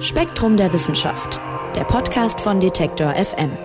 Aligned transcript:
Spektrum 0.00 0.56
der 0.56 0.72
Wissenschaft, 0.72 1.40
der 1.74 1.84
Podcast 1.84 2.40
von 2.40 2.60
Detektor 2.60 3.14
FM. 3.14 3.56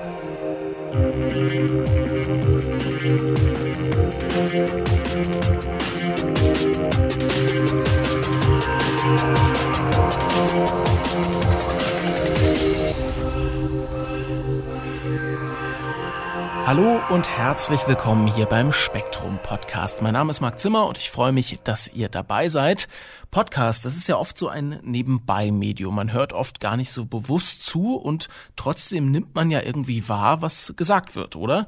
Hallo 16.66 17.00
und 17.10 17.30
herzlich 17.30 17.88
willkommen 17.88 18.28
hier 18.28 18.48
beim 18.48 18.72
Spektrum 18.72 19.38
Podcast. 19.44 20.02
Mein 20.02 20.14
Name 20.14 20.32
ist 20.32 20.42
Marc 20.42 20.60
Zimmer 20.60 20.88
und 20.88 20.98
ich 20.98 21.12
freue 21.12 21.32
mich, 21.32 21.60
dass 21.64 21.88
ihr 21.88 22.10
dabei 22.10 22.48
seid. 22.48 22.88
Podcast, 23.36 23.84
das 23.84 23.98
ist 23.98 24.08
ja 24.08 24.16
oft 24.16 24.38
so 24.38 24.48
ein 24.48 24.80
Nebenbei-Medium. 24.82 25.94
Man 25.94 26.14
hört 26.14 26.32
oft 26.32 26.62
gar 26.62 26.78
nicht 26.78 26.90
so 26.90 27.04
bewusst 27.04 27.66
zu 27.66 27.98
und 27.98 28.30
trotzdem 28.56 29.12
nimmt 29.12 29.36
man 29.36 29.52
ja 29.52 29.62
irgendwie 29.62 30.08
wahr, 30.08 30.42
was 30.42 30.72
gesagt 30.78 31.18
wird, 31.18 31.36
oder? 31.36 31.68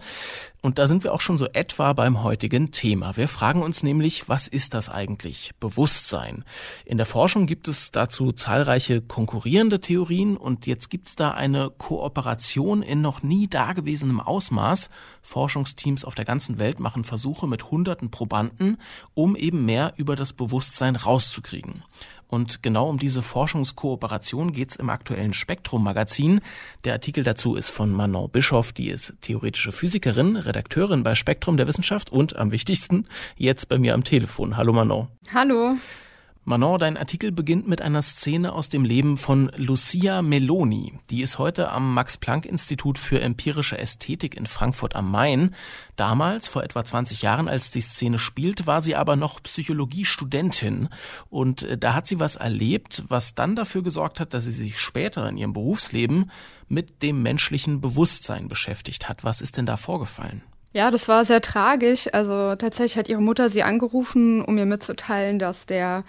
Und 0.61 0.79
da 0.79 0.87
sind 0.87 1.03
wir 1.03 1.13
auch 1.13 1.19
schon 1.19 1.37
so 1.37 1.45
etwa 1.45 1.91
beim 1.91 2.23
heutigen 2.23 2.71
Thema. 2.71 3.17
Wir 3.17 3.27
fragen 3.27 3.61
uns 3.61 3.83
nämlich, 3.83 4.29
was 4.29 4.47
ist 4.47 4.73
das 4.73 4.87
eigentlich? 4.87 5.51
Bewusstsein. 5.59 6.45
In 6.85 6.95
der 6.95 7.05
Forschung 7.05 7.47
gibt 7.47 7.67
es 7.67 7.91
dazu 7.91 8.31
zahlreiche 8.31 9.01
konkurrierende 9.01 9.81
Theorien 9.81 10.37
und 10.37 10.67
jetzt 10.67 10.89
gibt 10.89 11.09
es 11.09 11.17
da 11.17 11.31
eine 11.31 11.69
Kooperation 11.69 12.81
in 12.81 13.01
noch 13.01 13.23
nie 13.23 13.47
dagewesenem 13.47 14.21
Ausmaß. 14.21 14.89
Forschungsteams 15.27 16.05
auf 16.05 16.15
der 16.15 16.23
ganzen 16.23 16.57
Welt 16.57 16.79
machen 16.79 17.03
Versuche 17.03 17.47
mit 17.47 17.69
hunderten 17.69 18.09
Probanden, 18.09 18.77
um 19.13 19.35
eben 19.35 19.65
mehr 19.65 19.93
über 19.97 20.15
das 20.15 20.31
Bewusstsein 20.31 20.95
rauszukriegen. 20.95 21.83
Und 22.29 22.63
genau 22.63 22.89
um 22.89 22.97
diese 22.97 23.21
Forschungskooperation 23.21 24.53
geht's 24.53 24.77
im 24.77 24.89
aktuellen 24.89 25.33
Spektrum-Magazin. 25.33 26.41
Der 26.85 26.93
Artikel 26.93 27.23
dazu 27.23 27.55
ist 27.55 27.69
von 27.69 27.91
Manon 27.91 28.29
Bischoff, 28.29 28.71
die 28.71 28.89
ist 28.89 29.15
theoretische 29.21 29.71
Physikerin, 29.71 30.37
Redakteurin 30.37 31.03
bei 31.03 31.13
Spektrum 31.15 31.57
der 31.57 31.67
Wissenschaft 31.67 32.09
und 32.09 32.37
am 32.37 32.51
wichtigsten 32.51 33.05
jetzt 33.35 33.67
bei 33.67 33.77
mir 33.77 33.93
am 33.93 34.03
Telefon. 34.03 34.55
Hallo 34.55 34.71
Manon. 34.71 35.07
Hallo. 35.33 35.77
Manon, 36.49 36.77
dein 36.77 36.95
Artikel 36.95 37.33
beginnt 37.33 37.67
mit 37.67 37.81
einer 37.81 38.01
Szene 38.01 38.53
aus 38.53 38.69
dem 38.69 38.85
Leben 38.85 39.17
von 39.17 39.51
Lucia 39.57 40.21
Meloni. 40.21 40.93
Die 41.09 41.21
ist 41.21 41.39
heute 41.39 41.69
am 41.73 41.93
Max-Planck-Institut 41.93 42.97
für 42.97 43.19
empirische 43.19 43.77
Ästhetik 43.77 44.37
in 44.37 44.45
Frankfurt 44.45 44.95
am 44.95 45.11
Main. 45.11 45.53
Damals, 45.97 46.47
vor 46.47 46.63
etwa 46.63 46.85
20 46.85 47.21
Jahren, 47.21 47.49
als 47.49 47.69
die 47.71 47.81
Szene 47.81 48.17
spielt, 48.17 48.65
war 48.65 48.81
sie 48.81 48.95
aber 48.95 49.17
noch 49.17 49.43
Psychologiestudentin. 49.43 50.87
Und 51.29 51.63
äh, 51.63 51.77
da 51.77 51.93
hat 51.93 52.07
sie 52.07 52.21
was 52.21 52.37
erlebt, 52.37 53.03
was 53.09 53.35
dann 53.35 53.57
dafür 53.57 53.83
gesorgt 53.83 54.21
hat, 54.21 54.33
dass 54.33 54.45
sie 54.45 54.51
sich 54.51 54.79
später 54.79 55.27
in 55.27 55.35
ihrem 55.35 55.51
Berufsleben 55.51 56.31
mit 56.69 57.03
dem 57.03 57.23
menschlichen 57.23 57.81
Bewusstsein 57.81 58.47
beschäftigt 58.47 59.09
hat. 59.09 59.25
Was 59.25 59.41
ist 59.41 59.57
denn 59.57 59.65
da 59.65 59.75
vorgefallen? 59.75 60.43
Ja, 60.73 60.91
das 60.91 61.07
war 61.07 61.25
sehr 61.25 61.41
tragisch. 61.41 62.07
Also 62.13 62.55
tatsächlich 62.55 62.97
hat 62.97 63.09
ihre 63.09 63.21
Mutter 63.21 63.49
sie 63.49 63.63
angerufen, 63.63 64.43
um 64.43 64.57
ihr 64.57 64.65
mitzuteilen, 64.65 65.39
dass 65.39 65.65
der 65.65 66.03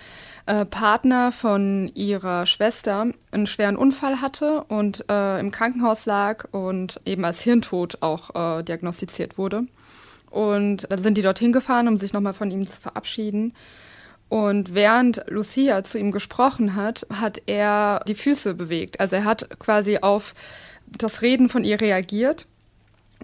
äh, 0.47 0.64
Partner 0.64 1.33
von 1.33 1.91
ihrer 1.95 2.45
Schwester 2.45 3.06
einen 3.31 3.47
schweren 3.47 3.77
Unfall 3.77 4.20
hatte 4.20 4.64
und 4.64 5.05
äh, 5.09 5.39
im 5.39 5.53
Krankenhaus 5.53 6.06
lag 6.06 6.45
und 6.51 7.01
eben 7.05 7.25
als 7.25 7.42
Hirntod 7.42 7.98
auch 8.03 8.59
äh, 8.59 8.62
diagnostiziert 8.62 9.39
wurde. 9.39 9.64
Und 10.31 10.91
dann 10.91 11.03
sind 11.03 11.17
die 11.17 11.23
dorthin 11.23 11.53
gefahren, 11.53 11.89
um 11.89 11.97
sich 11.97 12.12
nochmal 12.12 12.34
von 12.34 12.51
ihm 12.51 12.67
zu 12.67 12.81
verabschieden. 12.81 13.55
Und 14.29 14.75
während 14.75 15.23
Lucia 15.29 15.83
zu 15.84 15.98
ihm 15.98 16.11
gesprochen 16.11 16.75
hat, 16.75 17.06
hat 17.11 17.41
er 17.47 18.03
die 18.06 18.14
Füße 18.14 18.55
bewegt. 18.55 19.01
Also 19.01 19.17
er 19.17 19.25
hat 19.25 19.59
quasi 19.59 19.98
auf 20.03 20.34
das 20.86 21.23
Reden 21.23 21.48
von 21.48 21.64
ihr 21.64 21.81
reagiert 21.81 22.47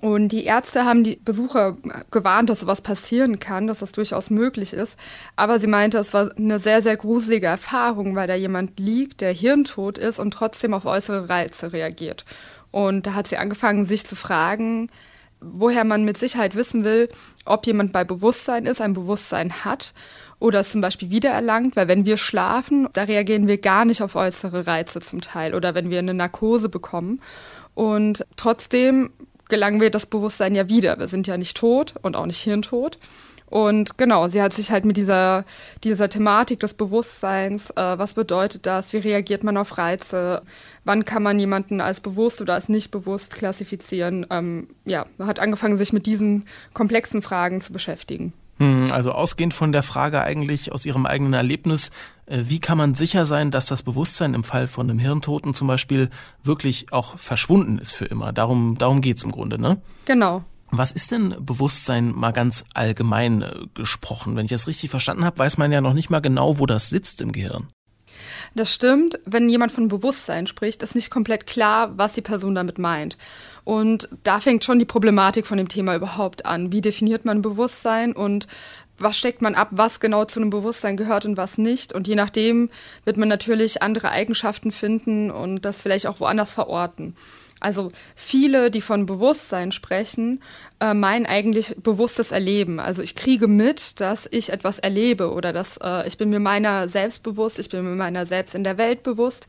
und 0.01 0.31
die 0.31 0.45
Ärzte 0.45 0.85
haben 0.85 1.05
die 1.05 1.21
Besucher 1.25 1.77
gewarnt, 2.11 2.51
dass 2.51 2.61
sowas 2.61 2.81
passieren 2.81 3.39
kann, 3.39 3.67
dass 3.67 3.79
das 3.79 3.93
durchaus 3.93 4.29
möglich 4.29 4.73
ist. 4.73 4.99
Aber 5.37 5.59
sie 5.59 5.67
meinte, 5.67 5.99
es 5.99 6.13
war 6.13 6.31
eine 6.37 6.59
sehr, 6.59 6.83
sehr 6.83 6.97
gruselige 6.97 7.47
Erfahrung, 7.47 8.15
weil 8.17 8.27
da 8.27 8.35
jemand 8.35 8.79
liegt, 8.79 9.21
der 9.21 9.33
hirntot 9.33 9.99
ist 9.99 10.19
und 10.19 10.33
trotzdem 10.33 10.75
auf 10.75 10.85
äußere 10.85 11.29
Reize 11.29 11.73
reagiert. 11.73 12.25
Und 12.71 13.07
da 13.07 13.15
hat 13.15 13.29
sie 13.29 13.37
angefangen, 13.37 13.85
sich 13.85 14.05
zu 14.05 14.17
fragen, 14.17 14.91
woher 15.41 15.85
man 15.85 16.05
mit 16.05 16.17
Sicherheit 16.17 16.57
wissen 16.57 16.85
will, 16.85 17.09
ob 17.45 17.67
jemand 17.67 17.93
bei 17.93 18.05
Bewusstsein 18.05 18.67
ist, 18.67 18.81
ein 18.81 18.95
Bewusstsein 18.95 19.65
hat 19.65 19.95
oder 20.39 20.61
es 20.61 20.73
zum 20.73 20.81
Beispiel 20.81 21.11
wiedererlangt, 21.11 21.77
weil 21.77 21.89
wenn 21.89 22.05
wir 22.05 22.17
schlafen, 22.17 22.89
da 22.93 23.05
reagieren 23.05 23.47
wir 23.47 23.59
gar 23.59 23.85
nicht 23.85 24.03
auf 24.03 24.17
äußere 24.17 24.67
Reize 24.67 25.01
zum 25.01 25.21
Teil 25.21 25.55
oder 25.55 25.75
wenn 25.75 25.91
wir 25.91 25.99
eine 25.99 26.15
Narkose 26.15 26.69
bekommen. 26.69 27.21
Und 27.75 28.27
trotzdem 28.37 29.11
gelangen 29.55 29.81
wir 29.81 29.91
das 29.91 30.07
Bewusstsein 30.07 30.57
ja 30.57 30.69
wieder. 30.69 30.99
Wir 30.99 31.07
sind 31.07 31.29
ja 31.29 31.37
nicht 31.37 31.57
tot 31.57 31.95
und 32.03 32.17
auch 32.17 32.27
nicht 32.27 32.41
hirntot. 32.41 32.99
Und 33.47 33.97
genau, 33.99 34.27
sie 34.27 34.43
hat 34.43 34.53
sich 34.53 34.73
halt 34.73 34.85
mit 34.85 34.97
dieser, 34.97 35.45
dieser 35.85 36.09
Thematik 36.09 36.59
des 36.59 36.75
Bewusstseins, 36.75 37.71
äh, 37.71 37.99
was 37.99 38.15
bedeutet 38.15 38.67
das, 38.67 38.93
wie 38.93 38.97
reagiert 38.97 39.45
man 39.45 39.57
auf 39.57 39.79
Reize, 39.79 40.43
wann 40.85 41.05
kann 41.05 41.23
man 41.23 41.39
jemanden 41.39 41.81
als 41.81 42.01
bewusst 42.01 42.41
oder 42.41 42.55
als 42.55 42.69
nicht 42.69 42.91
bewusst 42.91 43.37
klassifizieren, 43.37 44.27
ähm, 44.29 44.67
ja, 44.85 45.05
hat 45.21 45.39
angefangen, 45.39 45.77
sich 45.77 45.93
mit 45.93 46.07
diesen 46.07 46.47
komplexen 46.73 47.23
Fragen 47.23 47.61
zu 47.61 47.73
beschäftigen. 47.73 48.33
Hm, 48.59 48.93
also 48.93 49.13
ausgehend 49.13 49.53
von 49.53 49.73
der 49.73 49.83
Frage 49.83 50.23
eigentlich 50.23 50.71
aus 50.71 50.87
Ihrem 50.87 51.07
eigenen 51.07 51.33
Erlebnis, 51.33 51.91
äh, 52.27 52.43
wie 52.45 52.61
kann 52.61 52.79
man 52.79 52.95
sicher 52.95 53.27
sein, 53.27 53.51
dass 53.51 53.67
das 53.67 53.83
Bewusstsein 53.83 54.35
im 54.35 54.45
Fall 54.45 54.69
von 54.69 54.89
einem 54.89 54.99
Hirntoten 54.99 55.55
zum 55.55 55.67
Beispiel 55.67 56.11
wirklich 56.43 56.93
auch 56.93 57.19
verschwunden 57.19 57.79
ist 57.79 57.93
für 57.93 58.05
immer? 58.05 58.33
Darum, 58.33 58.79
darum 58.79 59.01
geht's 59.01 59.25
im 59.25 59.33
Grunde, 59.33 59.59
ne? 59.59 59.81
Genau. 60.05 60.45
Was 60.71 60.93
ist 60.93 61.13
denn 61.13 61.35
Bewusstsein 61.41 62.13
mal 62.13 62.33
ganz 62.33 62.65
allgemein 62.75 63.43
äh, 63.43 63.67
gesprochen? 63.75 64.37
Wenn 64.37 64.45
ich 64.45 64.51
das 64.53 64.67
richtig 64.69 64.91
verstanden 64.91 65.25
habe, 65.25 65.39
weiß 65.39 65.59
man 65.59 65.73
ja 65.73 65.81
noch 65.81 65.93
nicht 65.93 66.11
mal 66.11 66.21
genau, 66.21 66.59
wo 66.59 66.67
das 66.67 66.91
sitzt 66.91 67.21
im 67.21 67.33
Gehirn. 67.33 67.69
Das 68.55 68.73
stimmt. 68.73 69.19
Wenn 69.25 69.49
jemand 69.49 69.73
von 69.73 69.89
Bewusstsein 69.89 70.47
spricht, 70.47 70.83
ist 70.83 70.95
nicht 70.95 71.11
komplett 71.11 71.47
klar, 71.47 71.97
was 71.99 72.15
die 72.15 72.23
Person 72.23 72.55
damit 72.55 72.79
meint. 72.79 73.19
Und 73.65 74.11
da 74.23 74.41
fängt 74.41 74.63
schon 74.63 74.79
die 74.79 74.85
Problematik 74.85 75.47
von 75.47 75.57
dem 75.57 75.69
Thema 75.69 75.97
überhaupt 75.97 76.45
an. 76.45 76.71
Wie 76.71 76.83
definiert 76.83 77.25
man 77.25 77.41
Bewusstsein 77.43 78.13
und 78.13 78.47
was 78.99 79.17
steckt 79.17 79.43
man 79.43 79.55
ab, 79.55 79.69
was 79.73 80.01
genau 80.01 80.25
zu 80.25 80.41
einem 80.41 80.51
Bewusstsein 80.51 80.97
gehört 80.97 81.25
und 81.25 81.37
was 81.37 81.59
nicht. 81.59 81.93
Und 81.93 82.07
je 82.07 82.15
nachdem 82.15 82.71
wird 83.05 83.17
man 83.17 83.29
natürlich 83.29 83.83
andere 83.83 84.11
Eigenschaften 84.11 84.71
finden 84.71 85.31
und 85.31 85.65
das 85.65 85.83
vielleicht 85.83 86.07
auch 86.07 86.21
woanders 86.21 86.53
verorten. 86.53 87.17
Also 87.61 87.93
viele, 88.15 88.71
die 88.71 88.83
von 88.83 89.07
Bewusstsein 89.07 89.73
sprechen, 89.73 90.43
äh, 90.81 90.93
meinen 90.93 91.25
eigentlich 91.25 91.77
bewusstes 91.83 92.31
Erleben. 92.31 92.79
Also 92.79 93.01
ich 93.01 93.15
kriege 93.15 93.49
mit, 93.49 94.01
dass 94.01 94.29
ich 94.31 94.53
etwas 94.53 94.79
erlebe 94.79 95.33
oder 95.33 95.53
dass 95.53 95.79
äh, 95.79 96.07
ich 96.07 96.19
bin 96.19 96.29
mir 96.29 96.41
meiner 96.41 96.89
selbst 96.89 97.23
bewusst, 97.23 97.59
ich 97.59 97.71
bin 97.71 97.85
mir 97.85 97.97
meiner 97.97 98.27
selbst 98.27 98.55
in 98.55 98.65
der 98.65 98.77
Welt 98.77 99.03
bewusst. 99.03 99.47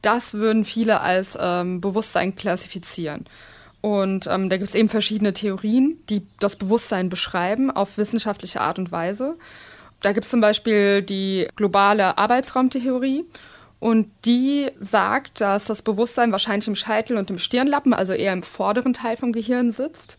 Das 0.00 0.32
würden 0.34 0.64
viele 0.64 1.02
als 1.02 1.36
ähm, 1.38 1.80
Bewusstsein 1.80 2.36
klassifizieren. 2.36 3.26
Und 3.80 4.26
ähm, 4.26 4.48
da 4.48 4.56
gibt 4.56 4.68
es 4.68 4.74
eben 4.74 4.88
verschiedene 4.88 5.32
Theorien, 5.32 5.98
die 6.08 6.26
das 6.40 6.56
Bewusstsein 6.56 7.08
beschreiben 7.08 7.70
auf 7.70 7.96
wissenschaftliche 7.96 8.60
Art 8.60 8.78
und 8.78 8.90
Weise. 8.90 9.36
Da 10.00 10.12
gibt 10.12 10.24
es 10.24 10.30
zum 10.30 10.40
Beispiel 10.40 11.02
die 11.02 11.48
globale 11.56 12.18
Arbeitsraumtheorie. 12.18 13.24
Und 13.80 14.10
die 14.24 14.68
sagt, 14.80 15.40
dass 15.40 15.66
das 15.66 15.82
Bewusstsein 15.82 16.32
wahrscheinlich 16.32 16.66
im 16.66 16.74
Scheitel 16.74 17.16
und 17.16 17.30
im 17.30 17.38
Stirnlappen, 17.38 17.94
also 17.94 18.12
eher 18.12 18.32
im 18.32 18.42
vorderen 18.42 18.92
Teil 18.92 19.16
vom 19.16 19.32
Gehirn 19.32 19.70
sitzt. 19.70 20.18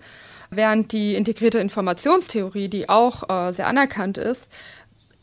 Während 0.50 0.94
die 0.94 1.16
integrierte 1.16 1.60
Informationstheorie, 1.60 2.70
die 2.70 2.88
auch 2.88 3.30
äh, 3.30 3.52
sehr 3.52 3.68
anerkannt 3.68 4.18
ist, 4.18 4.50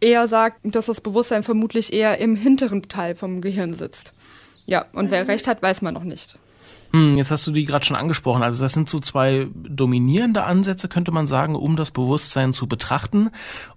eher 0.00 0.28
sagt, 0.28 0.58
dass 0.62 0.86
das 0.86 1.00
Bewusstsein 1.00 1.42
vermutlich 1.42 1.92
eher 1.92 2.18
im 2.18 2.36
hinteren 2.36 2.82
Teil 2.82 3.16
vom 3.16 3.40
Gehirn 3.40 3.72
sitzt. 3.72 4.12
Ja, 4.66 4.84
und 4.92 5.10
wer 5.10 5.26
recht 5.26 5.48
hat, 5.48 5.62
weiß 5.62 5.80
man 5.80 5.94
noch 5.94 6.04
nicht. 6.04 6.38
Hm, 6.96 7.18
jetzt 7.18 7.30
hast 7.30 7.46
du 7.46 7.50
die 7.50 7.66
gerade 7.66 7.84
schon 7.84 7.96
angesprochen. 7.96 8.42
Also 8.42 8.64
das 8.64 8.72
sind 8.72 8.88
so 8.88 8.98
zwei 9.00 9.48
dominierende 9.54 10.44
Ansätze, 10.44 10.88
könnte 10.88 11.12
man 11.12 11.26
sagen, 11.26 11.54
um 11.54 11.76
das 11.76 11.90
Bewusstsein 11.90 12.54
zu 12.54 12.66
betrachten. 12.66 13.30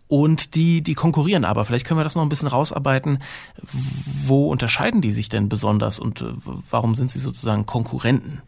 Und 0.07 0.56
die, 0.56 0.81
die 0.81 0.94
konkurrieren 0.95 1.44
aber. 1.44 1.66
Vielleicht 1.66 1.86
können 1.86 2.00
wir 2.00 2.06
das 2.06 2.16
noch 2.16 2.24
ein 2.24 2.30
bisschen 2.30 2.48
rausarbeiten. 2.48 3.19
Wo 3.62 4.50
unterscheiden 4.50 5.01
die 5.01 5.12
sich 5.12 5.27
denn 5.27 5.50
besonders 5.50 6.00
und 6.00 6.21
äh, 6.21 6.31
warum 6.69 6.95
sind 6.95 7.12
sie 7.12 7.19
sozusagen 7.19 7.66
Konkurrenten? 7.66 8.42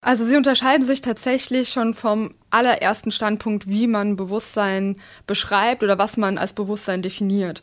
Also 0.00 0.26
sie 0.26 0.36
unterscheiden 0.36 0.86
sich 0.86 1.00
tatsächlich 1.00 1.70
schon 1.70 1.94
vom 1.94 2.34
allerersten 2.50 3.10
Standpunkt, 3.10 3.66
wie 3.66 3.86
man 3.86 4.16
Bewusstsein 4.16 4.96
beschreibt 5.26 5.82
oder 5.82 5.98
was 5.98 6.18
man 6.18 6.38
als 6.38 6.52
Bewusstsein 6.52 7.02
definiert. 7.02 7.62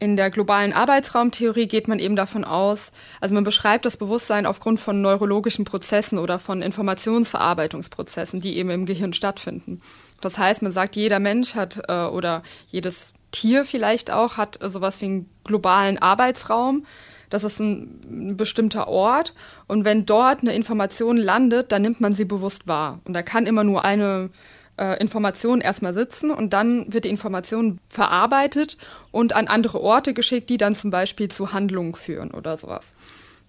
In 0.00 0.16
der 0.16 0.30
globalen 0.30 0.72
Arbeitsraumtheorie 0.72 1.68
geht 1.68 1.88
man 1.88 1.98
eben 1.98 2.16
davon 2.16 2.44
aus, 2.44 2.90
also 3.20 3.34
man 3.34 3.44
beschreibt 3.44 3.86
das 3.86 3.96
Bewusstsein 3.96 4.44
aufgrund 4.44 4.80
von 4.80 5.00
neurologischen 5.00 5.64
Prozessen 5.64 6.18
oder 6.18 6.38
von 6.38 6.62
Informationsverarbeitungsprozessen, 6.62 8.40
die 8.40 8.56
eben 8.56 8.70
im 8.70 8.86
Gehirn 8.86 9.12
stattfinden. 9.12 9.80
Das 10.20 10.36
heißt, 10.36 10.62
man 10.62 10.72
sagt, 10.72 10.96
jeder 10.96 11.20
Mensch 11.20 11.54
hat 11.54 11.82
äh, 11.88 12.06
oder 12.06 12.42
jedes 12.68 13.14
Tier 13.30 13.64
vielleicht 13.64 14.10
auch 14.10 14.36
hat 14.36 14.58
sowas 14.62 15.00
wie 15.00 15.06
einen 15.06 15.30
globalen 15.42 15.98
Arbeitsraum. 15.98 16.84
das 17.30 17.42
ist 17.42 17.58
ein, 17.58 18.36
bestimmter 18.36 18.86
Ort 18.86 19.34
und 19.66 19.84
wenn 19.84 20.06
dort 20.06 20.42
eine 20.42 20.54
Information 20.54 21.16
landet, 21.16 21.72
dann 21.72 21.82
nimmt 21.82 22.00
man 22.00 22.12
sie 22.12 22.24
bewusst 22.24 22.68
wahr. 22.68 23.00
Und 23.04 23.12
da 23.12 23.22
kann 23.22 23.46
immer 23.46 23.64
nur 23.64 23.84
eine 23.84 24.30
äh, 24.76 25.00
Information 25.00 25.60
erstmal 25.60 25.94
sitzen 25.94 26.30
und 26.30 26.52
dann 26.52 26.92
wird 26.92 27.04
die 27.04 27.10
Information 27.10 27.78
verarbeitet 27.88 28.76
und 29.10 29.34
an 29.34 29.48
andere 29.48 29.80
Orte 29.80 30.14
geschickt, 30.14 30.50
die 30.50 30.58
dann 30.58 30.74
zum 30.74 30.90
Beispiel 30.90 31.28
zu 31.28 31.52
Handlungen 31.52 31.94
führen 31.94 32.30
oder 32.32 32.56
sowas. 32.56 32.92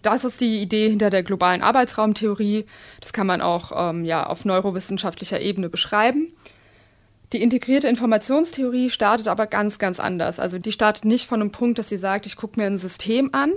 Das 0.01 0.23
ist 0.23 0.39
die 0.39 0.61
Idee 0.61 0.89
hinter 0.89 1.09
der 1.09 1.23
globalen 1.23 1.63
Arbeitsraumtheorie. 1.63 2.65
Das 3.01 3.11
kann 3.11 3.25
man 3.25 3.41
auch 3.41 3.71
ähm, 3.75 4.05
ja, 4.05 4.27
auf 4.27 4.45
neurowissenschaftlicher 4.45 5.41
Ebene 5.41 5.67
beschreiben. 5.67 6.31
Die 7.33 7.41
integrierte 7.41 7.87
Informationstheorie 7.87 8.91
startet 8.91 9.27
aber 9.27 9.47
ganz, 9.47 9.79
ganz 9.79 9.99
anders. 9.99 10.39
Also 10.39 10.59
die 10.59 10.71
startet 10.71 11.05
nicht 11.05 11.27
von 11.27 11.41
einem 11.41 11.51
Punkt, 11.51 11.79
dass 11.79 11.89
sie 11.89 11.97
sagt, 11.97 12.27
ich 12.27 12.35
gucke 12.35 12.59
mir 12.59 12.67
ein 12.67 12.77
System 12.77 13.31
an, 13.33 13.53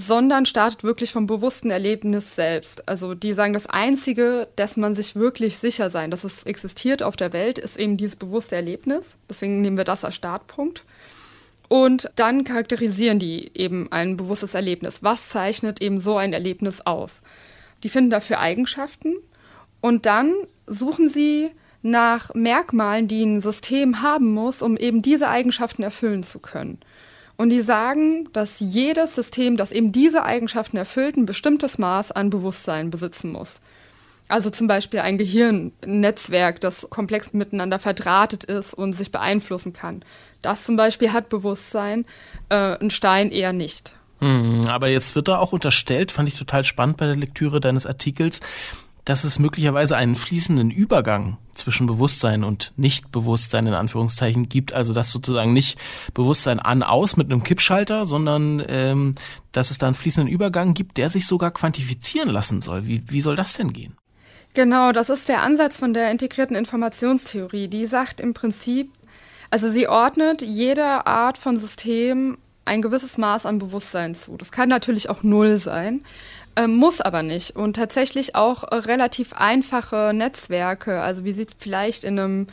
sondern 0.00 0.46
startet 0.46 0.84
wirklich 0.84 1.10
vom 1.10 1.26
bewussten 1.26 1.72
Erlebnis 1.72 2.36
selbst. 2.36 2.88
Also 2.88 3.16
die 3.16 3.34
sagen, 3.34 3.52
das 3.52 3.66
Einzige, 3.66 4.46
dass 4.54 4.76
man 4.76 4.94
sich 4.94 5.16
wirklich 5.16 5.58
sicher 5.58 5.90
sein, 5.90 6.12
dass 6.12 6.22
es 6.22 6.44
existiert 6.44 7.02
auf 7.02 7.16
der 7.16 7.32
Welt, 7.32 7.58
ist 7.58 7.76
eben 7.76 7.96
dieses 7.96 8.14
bewusste 8.14 8.54
Erlebnis. 8.54 9.16
Deswegen 9.28 9.60
nehmen 9.60 9.76
wir 9.76 9.82
das 9.82 10.04
als 10.04 10.14
Startpunkt. 10.14 10.84
Und 11.66 12.12
dann 12.14 12.44
charakterisieren 12.44 13.18
die 13.18 13.50
eben 13.58 13.90
ein 13.90 14.16
bewusstes 14.16 14.54
Erlebnis. 14.54 15.02
Was 15.02 15.30
zeichnet 15.30 15.82
eben 15.82 15.98
so 15.98 16.16
ein 16.16 16.32
Erlebnis 16.32 16.80
aus? 16.82 17.20
Die 17.82 17.88
finden 17.88 18.10
dafür 18.10 18.38
Eigenschaften 18.38 19.16
und 19.80 20.06
dann 20.06 20.32
suchen 20.68 21.08
sie 21.08 21.50
nach 21.82 22.32
Merkmalen, 22.34 23.08
die 23.08 23.24
ein 23.24 23.40
System 23.40 24.00
haben 24.00 24.32
muss, 24.32 24.62
um 24.62 24.76
eben 24.76 25.02
diese 25.02 25.28
Eigenschaften 25.28 25.82
erfüllen 25.82 26.22
zu 26.22 26.38
können. 26.38 26.78
Und 27.38 27.50
die 27.50 27.62
sagen, 27.62 28.28
dass 28.32 28.58
jedes 28.58 29.14
System, 29.14 29.56
das 29.56 29.70
eben 29.70 29.92
diese 29.92 30.24
Eigenschaften 30.24 30.76
erfüllt, 30.76 31.16
ein 31.16 31.24
bestimmtes 31.24 31.78
Maß 31.78 32.10
an 32.10 32.30
Bewusstsein 32.30 32.90
besitzen 32.90 33.30
muss. 33.30 33.60
Also 34.26 34.50
zum 34.50 34.66
Beispiel 34.66 35.00
ein 35.00 35.18
Gehirnnetzwerk, 35.18 36.60
das 36.60 36.88
komplex 36.90 37.32
miteinander 37.32 37.78
verdrahtet 37.78 38.42
ist 38.44 38.74
und 38.74 38.92
sich 38.92 39.12
beeinflussen 39.12 39.72
kann. 39.72 40.00
Das 40.42 40.64
zum 40.64 40.76
Beispiel 40.76 41.12
hat 41.12 41.28
Bewusstsein, 41.28 42.04
äh, 42.48 42.76
ein 42.78 42.90
Stein 42.90 43.30
eher 43.30 43.52
nicht. 43.52 43.92
Hm, 44.18 44.62
aber 44.66 44.88
jetzt 44.88 45.14
wird 45.14 45.28
da 45.28 45.38
auch 45.38 45.52
unterstellt, 45.52 46.10
fand 46.10 46.28
ich 46.28 46.36
total 46.36 46.64
spannend 46.64 46.96
bei 46.96 47.06
der 47.06 47.16
Lektüre 47.16 47.60
deines 47.60 47.86
Artikels, 47.86 48.40
dass 49.08 49.24
es 49.24 49.38
möglicherweise 49.38 49.96
einen 49.96 50.14
fließenden 50.14 50.70
Übergang 50.70 51.38
zwischen 51.52 51.86
Bewusstsein 51.86 52.44
und 52.44 52.74
Nichtbewusstsein 52.76 53.66
in 53.66 53.72
Anführungszeichen 53.72 54.50
gibt. 54.50 54.74
Also 54.74 54.92
dass 54.92 55.10
sozusagen 55.10 55.54
nicht 55.54 55.78
Bewusstsein 56.12 56.60
an 56.60 56.82
aus 56.82 57.16
mit 57.16 57.32
einem 57.32 57.42
Kippschalter, 57.42 58.04
sondern 58.04 58.62
ähm, 58.68 59.14
dass 59.52 59.70
es 59.70 59.78
da 59.78 59.86
einen 59.86 59.94
fließenden 59.94 60.30
Übergang 60.30 60.74
gibt, 60.74 60.98
der 60.98 61.08
sich 61.08 61.26
sogar 61.26 61.52
quantifizieren 61.52 62.28
lassen 62.28 62.60
soll. 62.60 62.86
Wie, 62.86 63.02
wie 63.08 63.22
soll 63.22 63.34
das 63.34 63.54
denn 63.54 63.72
gehen? 63.72 63.96
Genau, 64.52 64.92
das 64.92 65.08
ist 65.08 65.30
der 65.30 65.40
Ansatz 65.40 65.78
von 65.78 65.94
der 65.94 66.10
integrierten 66.10 66.54
Informationstheorie. 66.54 67.68
Die 67.68 67.86
sagt 67.86 68.20
im 68.20 68.34
Prinzip, 68.34 68.92
also 69.48 69.70
sie 69.70 69.88
ordnet 69.88 70.42
jeder 70.42 71.06
Art 71.06 71.38
von 71.38 71.56
System 71.56 72.36
ein 72.68 72.82
gewisses 72.82 73.18
Maß 73.18 73.46
an 73.46 73.58
Bewusstsein 73.58 74.14
zu. 74.14 74.36
Das 74.36 74.52
kann 74.52 74.68
natürlich 74.68 75.08
auch 75.08 75.22
null 75.22 75.56
sein. 75.56 76.04
Ähm, 76.58 76.74
muss 76.74 77.00
aber 77.00 77.22
nicht. 77.22 77.54
Und 77.54 77.76
tatsächlich 77.76 78.34
auch 78.34 78.64
äh, 78.64 78.74
relativ 78.74 79.32
einfache 79.32 80.10
Netzwerke, 80.12 81.00
also 81.00 81.24
wie 81.24 81.30
sie 81.30 81.46
vielleicht 81.56 82.02
in 82.02 82.18
einem 82.18 82.46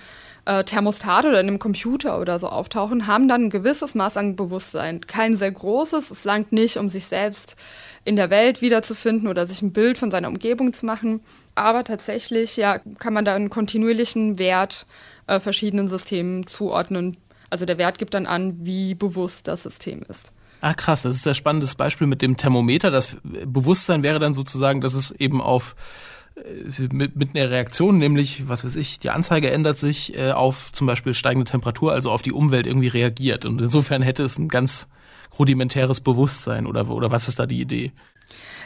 äh, 0.45 0.63
Thermostat 0.63 1.25
oder 1.25 1.39
in 1.39 1.47
einem 1.47 1.57
Computer 1.57 2.21
oder 2.21 2.37
so 2.37 2.47
auftauchen, 2.47 3.07
haben 3.07 3.27
dann 3.27 3.45
ein 3.45 3.49
gewisses 3.49 3.95
Maß 3.95 4.17
an 4.17 4.35
Bewusstsein. 4.35 5.01
Kein 5.07 5.35
sehr 5.35 5.51
großes, 5.51 6.11
es 6.11 6.23
langt 6.23 6.51
nicht, 6.51 6.77
um 6.77 6.87
sich 6.87 7.05
selbst 7.07 7.55
in 8.03 8.15
der 8.15 8.29
Welt 8.29 8.61
wiederzufinden 8.61 9.27
oder 9.27 9.47
sich 9.47 9.63
ein 9.63 9.73
Bild 9.73 9.97
von 9.97 10.11
seiner 10.11 10.27
Umgebung 10.27 10.71
zu 10.71 10.85
machen. 10.85 11.21
Aber 11.55 11.83
tatsächlich, 11.83 12.57
ja, 12.57 12.77
kann 12.99 13.13
man 13.13 13.25
da 13.25 13.33
einen 13.33 13.49
kontinuierlichen 13.49 14.37
Wert 14.37 14.85
äh, 15.25 15.39
verschiedenen 15.39 15.87
Systemen 15.87 16.45
zuordnen. 16.45 17.17
Also 17.49 17.65
der 17.65 17.79
Wert 17.79 17.97
gibt 17.97 18.13
dann 18.13 18.27
an, 18.27 18.55
wie 18.61 18.93
bewusst 18.93 19.47
das 19.47 19.63
System 19.63 20.03
ist. 20.07 20.31
Ah, 20.65 20.73
krass, 20.73 21.03
das 21.03 21.17
ist 21.17 21.27
ein 21.27 21.35
spannendes 21.35 21.75
Beispiel 21.75 22.07
mit 22.07 22.23
dem 22.23 22.37
Thermometer. 22.37 22.89
Das 22.89 23.17
Bewusstsein 23.23 24.01
wäre 24.01 24.17
dann 24.17 24.33
sozusagen, 24.33 24.81
dass 24.81 24.95
es 24.95 25.11
eben 25.11 25.39
auf 25.39 25.75
äh, 26.37 26.87
mit, 26.91 27.15
mit 27.15 27.35
einer 27.35 27.51
Reaktion, 27.51 27.99
nämlich, 27.99 28.49
was 28.49 28.65
weiß 28.65 28.75
ich, 28.75 28.97
die 28.97 29.11
Anzeige 29.11 29.51
ändert 29.51 29.77
sich 29.77 30.17
äh, 30.17 30.31
auf 30.31 30.71
zum 30.71 30.87
Beispiel 30.87 31.13
steigende 31.13 31.47
Temperatur, 31.47 31.91
also 31.93 32.09
auf 32.09 32.23
die 32.23 32.31
Umwelt 32.31 32.65
irgendwie 32.65 32.87
reagiert. 32.87 33.45
Und 33.45 33.61
insofern 33.61 34.01
hätte 34.01 34.23
es 34.23 34.39
ein 34.39 34.47
ganz 34.47 34.87
rudimentäres 35.37 36.01
Bewusstsein 36.01 36.65
oder, 36.65 36.89
oder 36.89 37.11
was 37.11 37.27
ist 37.27 37.37
da 37.37 37.45
die 37.45 37.61
Idee? 37.61 37.91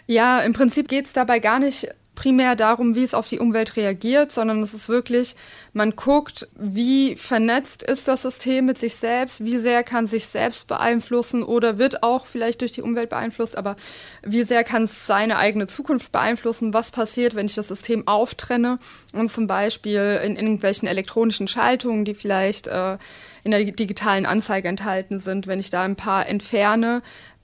Ja, 0.08 0.40
im 0.40 0.54
Prinzip 0.54 0.88
geht 0.88 1.06
es 1.06 1.12
dabei 1.12 1.40
gar 1.40 1.60
nicht 1.60 1.90
primär 2.20 2.58
darum, 2.58 2.96
wie 2.96 3.04
es 3.06 3.14
auf 3.14 3.30
die 3.30 3.40
Umwelt 3.40 3.78
reagiert, 3.78 4.30
sondern 4.34 4.62
es 4.62 4.74
ist 4.74 4.90
wirklich, 4.90 5.38
man 5.72 5.92
guckt, 5.92 6.50
wie 6.58 7.16
vernetzt 7.16 7.82
ist 7.82 8.10
das 8.10 8.24
System 8.24 8.66
mit 8.66 8.78
sich 8.78 8.96
selbst, 8.96 9.46
wie 9.46 9.58
sehr 9.58 9.86
kann 9.86 10.06
sich 10.06 10.28
selbst 10.28 10.68
beeinflussen 10.68 11.44
oder 11.44 11.78
wird 11.78 12.04
auch 12.04 12.26
vielleicht 12.26 12.60
durch 12.60 12.74
die 12.74 12.82
Umwelt 12.82 13.10
beeinflusst, 13.10 13.58
aber 13.58 13.78
wie 14.22 14.44
sehr 14.44 14.66
kann 14.66 14.84
es 14.84 15.08
seine 15.08 15.38
eigene 15.38 15.68
Zukunft 15.68 16.12
beeinflussen, 16.12 16.74
was 16.74 16.92
passiert, 16.92 17.36
wenn 17.36 17.46
ich 17.46 17.56
das 17.56 17.70
System 17.70 18.06
auftrenne 18.06 18.80
und 19.14 19.32
zum 19.32 19.48
Beispiel 19.48 20.20
in, 20.22 20.36
irgendwelchen 20.36 20.90
elektronischen 20.90 21.48
Schaltungen, 21.48 22.04
die 22.04 22.16
vielleicht 22.16 22.68
äh, 22.68 22.98
in 23.46 23.52
der 23.52 23.64
digitalen 23.64 24.26
Anzeige 24.26 24.68
enthalten 24.68 25.20
sind, 25.20 25.48
wenn 25.48 25.62
ich 25.62 25.70
da 25.70 25.84
ein 25.84 25.96
paar 25.96 26.28
entferne, 26.28 27.02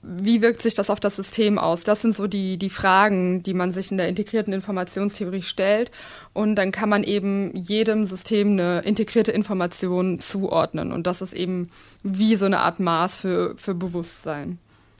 wie 0.08 0.40
wirkt 0.40 0.62
sich 0.62 0.74
das 0.74 0.88
auf 0.88 1.00
das 1.00 1.16
System 1.16 1.58
aus? 1.58 1.82
Das 1.82 2.02
sind 2.02 2.14
so 2.14 2.26
die, 2.26 2.58
die 2.58 2.70
Fragen, 2.70 3.42
die 3.42 3.54
man 3.54 3.72
sich 3.72 3.90
in 3.90 3.96
der 3.96 4.08
integrierten 4.08 4.52
Informationstheorie 4.52 5.42
stellt. 5.42 5.90
Und 6.32 6.54
dann 6.54 6.70
kann 6.70 6.88
man 6.88 7.02
eben 7.02 7.54
jedem 7.56 8.06
System 8.06 8.52
eine 8.52 8.80
integrierte 8.80 9.32
Information 9.32 10.20
zuordnen. 10.20 10.92
Und 10.92 11.06
das 11.06 11.22
ist 11.22 11.32
eben 11.32 11.70
wie 12.02 12.36
so 12.36 12.46
eine 12.46 12.60
Art 12.60 12.78
Maß 12.78 13.18
für, 13.18 13.54
für 13.56 13.74
Bewusstsein. 13.74 14.58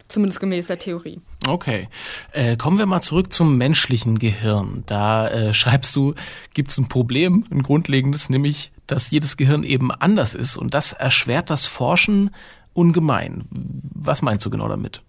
Zumindest 0.08 0.40
gemäß 0.40 0.68
der 0.68 0.78
Theorie. 0.78 1.20
Okay. 1.46 1.88
Äh, 2.32 2.56
kommen 2.56 2.78
wir 2.78 2.86
mal 2.86 3.00
zurück 3.00 3.32
zum 3.32 3.56
menschlichen 3.56 4.18
Gehirn. 4.18 4.84
Da 4.86 5.28
äh, 5.28 5.54
schreibst 5.54 5.96
du, 5.96 6.14
gibt 6.54 6.70
es 6.70 6.78
ein 6.78 6.88
Problem, 6.88 7.44
ein 7.50 7.62
grundlegendes, 7.62 8.28
nämlich, 8.28 8.70
dass 8.86 9.10
jedes 9.10 9.36
Gehirn 9.36 9.64
eben 9.64 9.90
anders 9.90 10.34
ist. 10.34 10.56
Und 10.56 10.74
das 10.74 10.92
erschwert 10.92 11.50
das 11.50 11.66
Forschen 11.66 12.30
ungemein. 12.76 13.44
Was 13.94 14.22
meinst 14.22 14.44
du 14.44 14.50
genau 14.50 14.68
damit? 14.68 15.02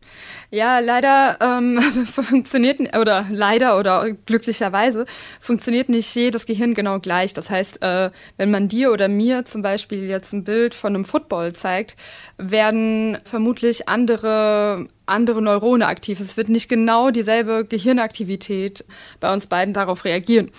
Ja, 0.49 0.79
leider 0.79 1.37
ähm, 1.41 1.81
funktioniert, 2.05 2.79
oder 2.97 3.25
leider 3.29 3.77
oder 3.77 4.11
glücklicherweise 4.25 5.05
funktioniert 5.41 5.89
nicht 5.89 6.13
jedes 6.15 6.45
Gehirn 6.45 6.73
genau 6.73 6.99
gleich. 6.99 7.33
Das 7.33 7.49
heißt, 7.49 7.81
äh, 7.81 8.11
wenn 8.37 8.51
man 8.51 8.69
dir 8.69 8.91
oder 8.91 9.07
mir 9.07 9.45
zum 9.45 9.61
Beispiel 9.61 10.05
jetzt 10.05 10.33
ein 10.33 10.43
Bild 10.43 10.73
von 10.73 10.95
einem 10.95 11.05
Football 11.05 11.53
zeigt, 11.53 11.97
werden 12.37 13.17
vermutlich 13.25 13.89
andere 13.89 14.87
andere 15.05 15.41
Neurone 15.41 15.87
aktiv. 15.87 16.19
Es 16.19 16.35
wird 16.35 16.49
nicht 16.49 16.67
genau 16.67 17.11
dieselbe 17.11 17.63
Gehirnaktivität 17.63 18.83
bei 19.21 19.31
uns 19.31 19.47
beiden 19.47 19.73
darauf 19.73 20.03
reagieren. 20.03 20.51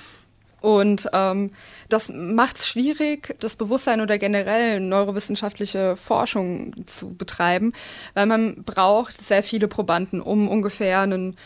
Und 0.60 1.08
ähm, 1.12 1.52
das 1.88 2.08
macht 2.12 2.58
es 2.58 2.68
schwierig, 2.68 3.36
das 3.40 3.56
Bewusstsein 3.56 4.00
oder 4.00 4.18
generell 4.18 4.80
neurowissenschaftliche 4.80 5.96
Forschung 5.96 6.86
zu 6.86 7.14
betreiben, 7.14 7.72
weil 8.14 8.26
man 8.26 8.64
braucht 8.64 9.14
sehr 9.14 9.42
viele 9.42 9.68
Probanden, 9.68 10.20
um 10.20 10.48
ungefähr 10.48 11.00
einen 11.00 11.36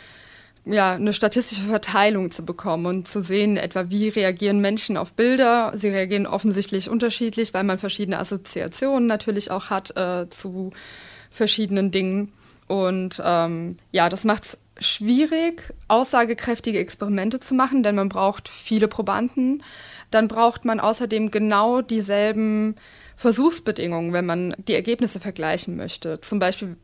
ja, 0.64 0.92
eine 0.92 1.12
statistische 1.12 1.62
Verteilung 1.62 2.31
zu 2.31 2.45
bekommen 2.45 2.87
und 2.87 3.09
zu 3.09 3.23
sehen, 3.23 3.57
etwa 3.57 3.90
wie 3.90 4.09
reagieren 4.09 4.61
Menschen 4.61 4.97
auf 4.97 5.12
Bilder. 5.14 5.73
Sie 5.75 5.88
reagieren 5.88 6.26
offensichtlich 6.26 6.88
unterschiedlich, 6.88 7.52
weil 7.52 7.64
man 7.64 7.78
verschiedene 7.78 8.19
Assoziationen 8.19 9.09
natürlich 9.09 9.50
auch 9.50 9.71
hat 9.71 9.97
äh, 9.97 10.28
zu 10.31 10.71
verschiedenen 11.31 11.90
Dingen. 11.90 12.33
Und 12.69 13.21
ähm, 13.25 13.78
ja, 13.90 14.09
das 14.09 14.25
macht 14.25 14.45
es 14.45 14.59
schwierig, 14.83 15.73
aussagekräftige 15.89 16.79
Experimente 16.79 17.41
zu 17.41 17.55
machen, 17.55 17.83
denn 17.83 17.95
man 17.95 18.09
braucht 18.09 18.49
viele 18.49 18.89
Probanden. 18.89 19.62
Dann 20.11 20.29
braucht 20.29 20.65
man 20.65 20.81
außerdem 20.81 21.31
genau 21.31 21.81
dieselben 21.81 22.77
Versuchsbedingungen, 23.17 24.12
wenn 24.12 24.27
man 24.27 24.55
die 24.69 24.75
Ergebnisse 24.75 25.21
vergleichen 25.21 25.77
möchte. 25.77 26.21
Zum 26.21 26.39
Beispiel, 26.39 26.77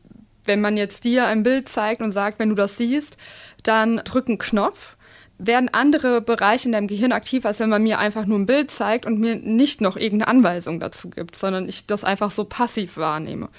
wenn 0.45 0.61
man 0.61 0.77
jetzt 0.77 1.03
dir 1.03 1.27
ein 1.27 1.43
Bild 1.43 1.69
zeigt 1.69 2.01
und 2.01 2.11
sagt, 2.11 2.39
wenn 2.39 2.49
du 2.49 2.55
das 2.55 2.77
siehst, 2.77 3.17
dann 3.63 3.97
drück 3.97 4.27
einen 4.27 4.37
Knopf 4.37 4.95
werden 5.39 5.69
andere 5.69 6.21
Bereiche 6.21 6.67
in 6.67 6.73
deinem 6.73 6.87
Gehirn 6.87 7.13
aktiv, 7.13 7.45
als 7.45 7.59
wenn 7.59 7.69
man 7.69 7.81
mir 7.81 7.97
einfach 7.97 8.25
nur 8.25 8.37
ein 8.37 8.45
Bild 8.45 8.69
zeigt 8.69 9.05
und 9.05 9.19
mir 9.19 9.35
nicht 9.35 9.79
noch 9.79 9.95
irgendeine 9.95 10.27
Anweisung 10.27 10.79
dazu 10.79 11.09
gibt, 11.09 11.37
sondern 11.37 11.67
ich 11.67 11.87
das 11.87 12.03
einfach 12.03 12.29
so 12.29 12.43
passiv 12.43 12.97
wahrnehme. 12.97 13.49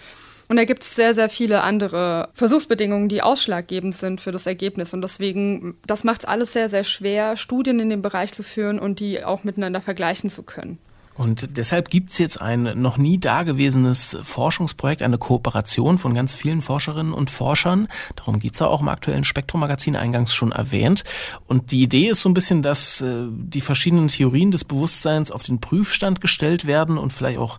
Und 0.50 0.56
da 0.56 0.64
gibt 0.64 0.82
es 0.82 0.96
sehr, 0.96 1.14
sehr 1.14 1.28
viele 1.28 1.62
andere 1.62 2.28
Versuchsbedingungen, 2.34 3.08
die 3.08 3.22
ausschlaggebend 3.22 3.94
sind 3.94 4.20
für 4.20 4.32
das 4.32 4.46
Ergebnis. 4.46 4.92
Und 4.92 5.00
deswegen, 5.00 5.76
das 5.86 6.02
macht 6.02 6.22
es 6.22 6.24
alles 6.24 6.52
sehr, 6.52 6.68
sehr 6.68 6.82
schwer, 6.82 7.36
Studien 7.36 7.78
in 7.78 7.88
dem 7.88 8.02
Bereich 8.02 8.32
zu 8.34 8.42
führen 8.42 8.80
und 8.80 8.98
die 8.98 9.24
auch 9.24 9.44
miteinander 9.44 9.80
vergleichen 9.80 10.28
zu 10.28 10.42
können. 10.42 10.80
Und 11.14 11.58
deshalb 11.58 11.90
gibt's 11.90 12.18
jetzt 12.18 12.40
ein 12.40 12.80
noch 12.80 12.96
nie 12.96 13.18
dagewesenes 13.18 14.16
Forschungsprojekt, 14.22 15.02
eine 15.02 15.18
Kooperation 15.18 15.98
von 15.98 16.14
ganz 16.14 16.34
vielen 16.34 16.62
Forscherinnen 16.62 17.12
und 17.12 17.30
Forschern. 17.30 17.86
Darum 18.16 18.38
geht's 18.40 18.58
ja 18.58 18.66
auch 18.66 18.80
im 18.80 18.88
aktuellen 18.88 19.24
Spektrum-Magazin 19.24 19.96
eingangs 19.96 20.34
schon 20.34 20.50
erwähnt. 20.50 21.04
Und 21.46 21.72
die 21.72 21.82
Idee 21.82 22.08
ist 22.08 22.22
so 22.22 22.28
ein 22.28 22.34
bisschen, 22.34 22.62
dass 22.62 23.02
äh, 23.02 23.26
die 23.30 23.60
verschiedenen 23.60 24.08
Theorien 24.08 24.50
des 24.50 24.64
Bewusstseins 24.64 25.30
auf 25.30 25.42
den 25.42 25.60
Prüfstand 25.60 26.20
gestellt 26.20 26.66
werden 26.66 26.96
und 26.96 27.12
vielleicht 27.12 27.38
auch 27.38 27.58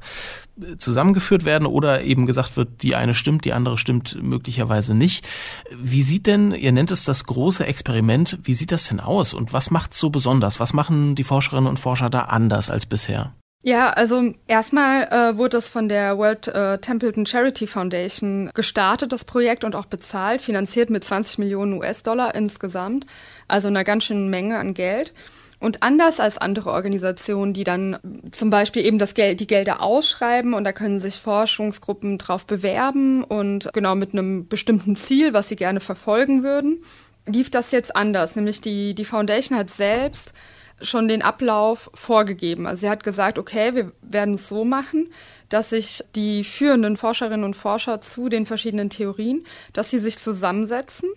zusammengeführt 0.77 1.46
werden 1.46 1.65
oder 1.65 2.01
eben 2.03 2.25
gesagt 2.25 2.58
wird, 2.58 2.84
die 2.84 2.96
eine 2.96 3.13
stimmt, 3.13 3.46
die 3.46 3.53
andere 3.53 3.77
stimmt 3.77 4.18
möglicherweise 4.22 4.94
nicht. 4.94 5.27
Wie 5.75 6.03
sieht 6.03 6.27
denn, 6.27 6.51
ihr 6.51 6.72
nennt 6.72 6.91
es 6.91 7.03
das 7.03 7.25
große 7.25 7.65
Experiment, 7.65 8.39
wie 8.44 8.53
sieht 8.53 8.72
das 8.72 8.88
denn 8.88 9.00
aus 9.00 9.34
und 9.34 9.53
was 9.53 9.72
macht's 9.72 10.00
so 10.00 10.10
besonders? 10.10 10.60
Was 10.60 10.74
machen 10.74 11.15
die 11.15 11.24
Forscherinnen 11.24 11.70
und 11.70 11.80
Forscher 11.80 12.10
da 12.10 12.22
anders 12.22 12.70
als 12.70 12.86
bisher? 12.86 13.34
Ja, 13.63 13.91
also 13.91 14.34
erstmal 14.48 15.03
äh, 15.03 15.38
wurde 15.38 15.51
das 15.51 15.70
von 15.70 15.88
der 15.88 16.18
World 16.18 16.48
äh, 16.48 16.80
Templeton 16.80 17.27
Charity 17.27 17.68
Foundation 17.68 18.50
gestartet, 18.56 19.12
das 19.12 19.24
Projekt, 19.24 19.63
und 19.63 19.75
auch 19.75 19.86
bezahlt, 19.86 20.41
finanziert 20.41 20.89
mit 20.89 21.03
20 21.03 21.38
Millionen 21.38 21.74
US-Dollar 21.74 22.34
insgesamt, 22.34 23.06
also 23.48 23.68
einer 23.68 23.84
ganz 23.84 24.06
schönen 24.06 24.32
Menge 24.32 24.58
an 24.58 24.74
Geld. 24.74 25.13
Und 25.62 25.84
anders 25.84 26.20
als 26.20 26.39
andere 26.39 26.72
Organisationen, 26.72 27.53
die 27.53 27.63
dann 27.63 27.98
zum 28.32 28.50
Beispiel 28.50 28.84
eben 28.84 28.98
das 28.98 29.13
Geld, 29.13 29.39
die 29.39 29.48
Gelder 29.48 29.82
ausschreiben 29.82 30.56
und 30.56 30.63
da 30.63 30.74
können 30.74 31.00
sich 31.00 31.20
Forschungsgruppen 31.20 32.18
drauf 32.18 32.48
bewerben 32.48 33.24
und 33.24 33.70
genau 33.72 33.94
mit 33.94 34.13
einem 34.13 34.48
bestimmten 34.48 34.96
Ziel, 34.96 35.34
was 35.34 35.50
sie 35.50 35.56
gerne 35.56 35.80
verfolgen 35.80 36.41
würden, 36.41 36.82
lief 37.27 37.51
das 37.51 37.72
jetzt 37.72 37.96
anders. 37.96 38.36
Nämlich 38.36 38.62
die, 38.62 38.96
die 38.96 39.06
Foundation 39.06 39.56
hat 39.56 39.70
selbst 39.70 40.34
schon 40.82 41.08
den 41.08 41.22
Ablauf 41.22 41.91
vorgegeben. 41.94 42.65
Also 42.65 42.82
sie 42.82 42.89
hat 42.89 43.03
gesagt, 43.03 43.38
okay, 43.38 43.75
wir 43.75 43.91
werden 44.01 44.34
es 44.34 44.50
so 44.50 44.65
machen, 44.65 45.10
dass 45.50 45.70
sich 45.70 46.03
die 46.15 46.44
führenden 46.44 46.98
Forscherinnen 46.98 47.46
und 47.46 47.56
Forscher 47.56 48.01
zu 48.01 48.30
den 48.30 48.48
verschiedenen 48.48 48.89
Theorien, 48.89 49.44
dass 49.74 49.91
sie 49.91 50.00
sich 50.00 50.18
zusammensetzen 50.18 51.10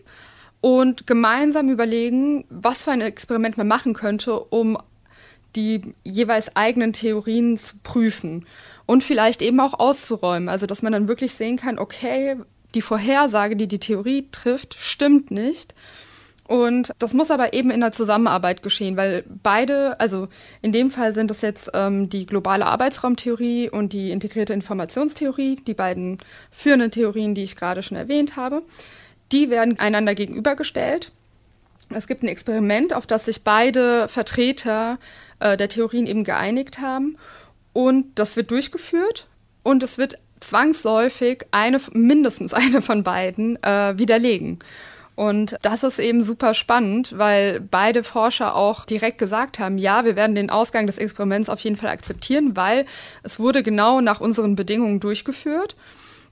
und 0.64 1.06
gemeinsam 1.06 1.68
überlegen, 1.68 2.46
was 2.48 2.84
für 2.84 2.90
ein 2.90 3.02
Experiment 3.02 3.58
man 3.58 3.68
machen 3.68 3.92
könnte, 3.92 4.40
um 4.40 4.78
die 5.56 5.94
jeweils 6.04 6.56
eigenen 6.56 6.94
Theorien 6.94 7.58
zu 7.58 7.76
prüfen 7.82 8.46
und 8.86 9.02
vielleicht 9.02 9.42
eben 9.42 9.60
auch 9.60 9.78
auszuräumen. 9.78 10.48
Also 10.48 10.64
dass 10.64 10.80
man 10.80 10.94
dann 10.94 11.06
wirklich 11.06 11.34
sehen 11.34 11.58
kann, 11.58 11.78
okay, 11.78 12.36
die 12.74 12.80
Vorhersage, 12.80 13.56
die 13.56 13.68
die 13.68 13.78
Theorie 13.78 14.28
trifft, 14.32 14.76
stimmt 14.78 15.30
nicht 15.30 15.74
und 16.48 16.92
das 16.98 17.12
muss 17.12 17.30
aber 17.30 17.52
eben 17.52 17.70
in 17.70 17.80
der 17.80 17.92
Zusammenarbeit 17.92 18.62
geschehen, 18.62 18.96
weil 18.96 19.24
beide, 19.42 20.00
also 20.00 20.28
in 20.62 20.72
dem 20.72 20.90
Fall 20.90 21.12
sind 21.12 21.30
das 21.30 21.42
jetzt 21.42 21.72
ähm, 21.74 22.08
die 22.08 22.24
globale 22.24 22.64
Arbeitsraumtheorie 22.64 23.68
und 23.68 23.92
die 23.92 24.10
integrierte 24.10 24.54
Informationstheorie, 24.54 25.56
die 25.56 25.74
beiden 25.74 26.16
führenden 26.50 26.90
Theorien, 26.90 27.34
die 27.34 27.44
ich 27.44 27.54
gerade 27.54 27.82
schon 27.82 27.98
erwähnt 27.98 28.36
habe, 28.36 28.62
die 29.34 29.50
werden 29.50 29.78
einander 29.80 30.14
gegenübergestellt. 30.14 31.10
Es 31.90 32.06
gibt 32.06 32.22
ein 32.22 32.28
Experiment, 32.28 32.94
auf 32.94 33.06
das 33.06 33.26
sich 33.26 33.42
beide 33.42 34.08
Vertreter 34.08 34.98
äh, 35.40 35.56
der 35.56 35.68
Theorien 35.68 36.06
eben 36.06 36.24
geeinigt 36.24 36.80
haben 36.80 37.18
und 37.72 38.06
das 38.14 38.36
wird 38.36 38.50
durchgeführt 38.50 39.26
und 39.62 39.82
es 39.82 39.98
wird 39.98 40.18
zwangsläufig 40.40 41.46
eine, 41.50 41.80
mindestens 41.92 42.54
eine 42.54 42.80
von 42.80 43.02
beiden 43.02 43.62
äh, 43.62 43.98
widerlegen. 43.98 44.60
Und 45.16 45.56
das 45.62 45.84
ist 45.84 46.00
eben 46.00 46.24
super 46.24 46.54
spannend, 46.54 47.16
weil 47.18 47.60
beide 47.60 48.02
Forscher 48.02 48.56
auch 48.56 48.84
direkt 48.84 49.18
gesagt 49.18 49.58
haben, 49.60 49.78
ja, 49.78 50.04
wir 50.04 50.16
werden 50.16 50.34
den 50.34 50.50
Ausgang 50.50 50.86
des 50.86 50.98
Experiments 50.98 51.48
auf 51.48 51.60
jeden 51.60 51.76
Fall 51.76 51.90
akzeptieren, 51.90 52.56
weil 52.56 52.84
es 53.22 53.38
wurde 53.38 53.62
genau 53.62 54.00
nach 54.00 54.20
unseren 54.20 54.56
Bedingungen 54.56 54.98
durchgeführt. 54.98 55.76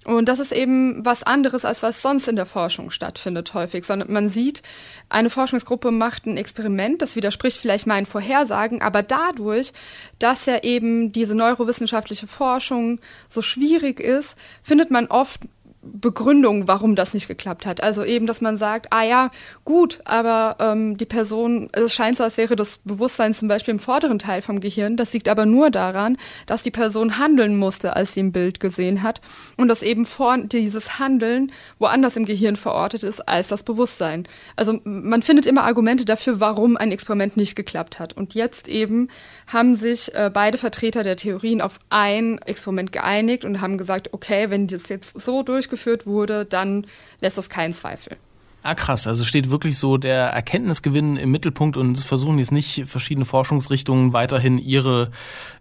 Und 0.05 0.29
das 0.29 0.41
ist 0.41 0.53
eben 0.53 1.05
was 1.05 1.23
anderes, 1.23 1.65
als 1.65 1.83
was 1.83 2.03
sonst 2.03 2.27
in 2.27 2.35
der 2.35 2.47
Forschung 2.47 2.91
stattfindet 2.91 3.55
häufig, 3.55 3.85
sondern 3.85 4.13
man 4.13 4.29
sieht, 4.29 4.63
eine 5.09 5.31
Forschungsgruppe 5.31 5.93
macht 5.93 6.27
ein 6.27 6.37
Experiment, 6.37 7.03
das 7.03 7.15
widerspricht 7.15 7.57
vielleicht 7.57 7.87
meinen 7.87 8.07
Vorhersagen, 8.07 8.83
aber 8.83 9.03
dadurch, 9.03 9.73
dass 10.19 10.47
ja 10.47 10.63
eben 10.63 11.13
diese 11.13 11.37
neurowissenschaftliche 11.37 12.27
Forschung 12.27 12.99
so 13.29 13.43
schwierig 13.43 14.01
ist, 14.01 14.37
findet 14.63 14.91
man 14.91 15.07
oft 15.07 15.43
Begründung, 15.83 16.69
warum 16.69 16.95
das 16.95 17.13
nicht 17.13 17.27
geklappt 17.27 17.67
hat. 17.67 17.83
Also 17.83 18.05
eben, 18.05 18.27
dass 18.27 18.41
man 18.41 18.57
sagt, 18.57 18.87
ah 18.91 19.03
ja, 19.03 19.31
gut, 19.65 20.01
aber 20.05 20.57
ähm, 20.61 20.97
die 20.97 21.07
Person, 21.07 21.71
es 21.73 21.93
scheint 21.93 22.17
so, 22.17 22.23
als 22.23 22.37
wäre 22.37 22.55
das 22.55 22.79
Bewusstsein 22.85 23.35
zum 23.35 23.49
Beispiel 23.49 23.73
im 23.73 23.81
vorderen 23.81 24.21
Teil 24.21 24.43
vom 24.43 24.61
Gehirn. 24.61 24.97
Das 24.97 25.13
liegt 25.13 25.29
aber 25.29 25.45
nur 25.45 25.71
daran, 25.71 26.17
dass 26.47 26.63
die 26.63 26.71
Person 26.71 27.19
handeln 27.19 27.57
musste, 27.57 27.97
als 27.97 28.15
sie 28.15 28.23
ein 28.23 28.31
Bild 28.31 28.61
gesehen 28.61 29.03
hat 29.03 29.21
und 29.57 29.67
dass 29.67 29.83
eben 29.83 30.05
vor 30.05 30.39
dieses 30.39 31.01
Handeln 31.01 31.51
woanders 31.81 32.17
im 32.17 32.27
Gehirn 32.27 32.57
verortet 32.57 33.03
ist 33.03 33.29
als 33.29 33.49
das 33.49 33.65
Bewusstsein. 33.65 34.29
Also 34.55 34.81
man 34.85 35.23
findet 35.23 35.47
immer 35.47 35.65
Argumente 35.65 36.05
dafür, 36.05 36.39
warum 36.39 36.77
ein 36.77 36.93
Experiment 36.93 37.37
nicht 37.37 37.57
geklappt 37.57 37.99
hat. 37.99 38.17
Und 38.17 38.35
jetzt 38.35 38.69
eben 38.69 39.09
haben 39.49 39.75
sich 39.75 40.15
äh, 40.15 40.31
beide 40.33 40.59
Vertreter 40.59 41.03
der 41.03 41.17
Theorien 41.17 41.61
auf 41.61 41.81
ein 41.91 42.39
Experiment 42.39 42.93
geeinigt 42.93 43.45
und 43.45 43.61
haben 43.61 43.79
gesagt, 43.79 44.13
okay, 44.13 44.49
wenn 44.49 44.69
das 44.69 44.89
jetzt 44.89 45.21
so 45.21 45.43
durch 45.43 45.72
durchgeführt 45.73 46.07
wurde, 46.07 46.45
dann 46.45 46.87
lässt 47.21 47.39
das 47.39 47.49
keinen 47.49 47.73
Zweifel. 47.73 48.17
Ah, 48.65 48.77
krass. 48.77 49.09
Also 49.09 49.25
steht 49.25 49.51
wirklich 49.51 49.77
so 49.77 49.97
der 49.97 50.27
Erkenntnisgewinn 50.27 51.17
im 51.17 51.33
Mittelpunkt 51.33 51.77
und 51.77 51.99
versuchen 51.99 52.39
jetzt 52.39 52.53
nicht 52.53 52.87
verschiedene 52.87 53.25
Forschungsrichtungen 53.25 54.13
weiterhin 54.13 54.59
ihre 54.59 55.11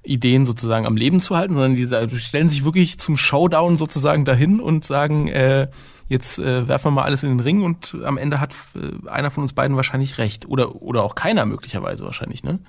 Ideen 0.03 0.45
sozusagen 0.45 0.85
am 0.85 0.97
Leben 0.97 1.19
zu 1.19 1.35
halten, 1.35 1.55
sondern 1.55 1.75
die 1.75 2.19
stellen 2.19 2.49
sich 2.51 2.63
wirklich 2.63 2.99
zum 2.99 3.17
Showdown 3.17 3.75
sozusagen 3.77 4.23
dahin 4.23 4.59
und 4.59 4.85
sagen, 4.85 5.29
äh, 5.29 5.67
jetzt 6.11 6.39
äh, 6.39 6.67
werfen 6.67 6.87
wir 6.87 6.91
mal 6.91 7.03
alles 7.03 7.23
in 7.23 7.29
den 7.29 7.39
Ring 7.39 7.63
und 7.63 7.97
am 8.03 8.17
Ende 8.17 8.41
hat 8.41 8.53
äh, 8.75 9.09
einer 9.09 9.31
von 9.31 9.43
uns 9.43 9.53
beiden 9.53 9.77
wahrscheinlich 9.77 10.17
recht. 10.17 10.47
Oder, 10.47 10.81
oder 10.81 11.03
auch 11.03 11.15
keiner 11.15 11.45
möglicherweise 11.45 12.03
wahrscheinlich, 12.03 12.43
ne? 12.43 12.59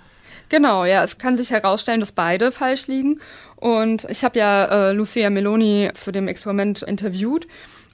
Genau, 0.48 0.84
ja, 0.84 1.02
es 1.02 1.18
kann 1.18 1.36
sich 1.36 1.50
herausstellen, 1.50 2.00
dass 2.00 2.12
beide 2.12 2.52
falsch 2.52 2.86
liegen. 2.86 3.20
Und 3.56 4.06
ich 4.08 4.22
habe 4.22 4.38
ja 4.38 4.64
äh, 4.64 4.92
Lucia 4.92 5.30
Meloni 5.30 5.90
zu 5.94 6.12
dem 6.12 6.28
Experiment 6.28 6.82
interviewt. 6.82 7.46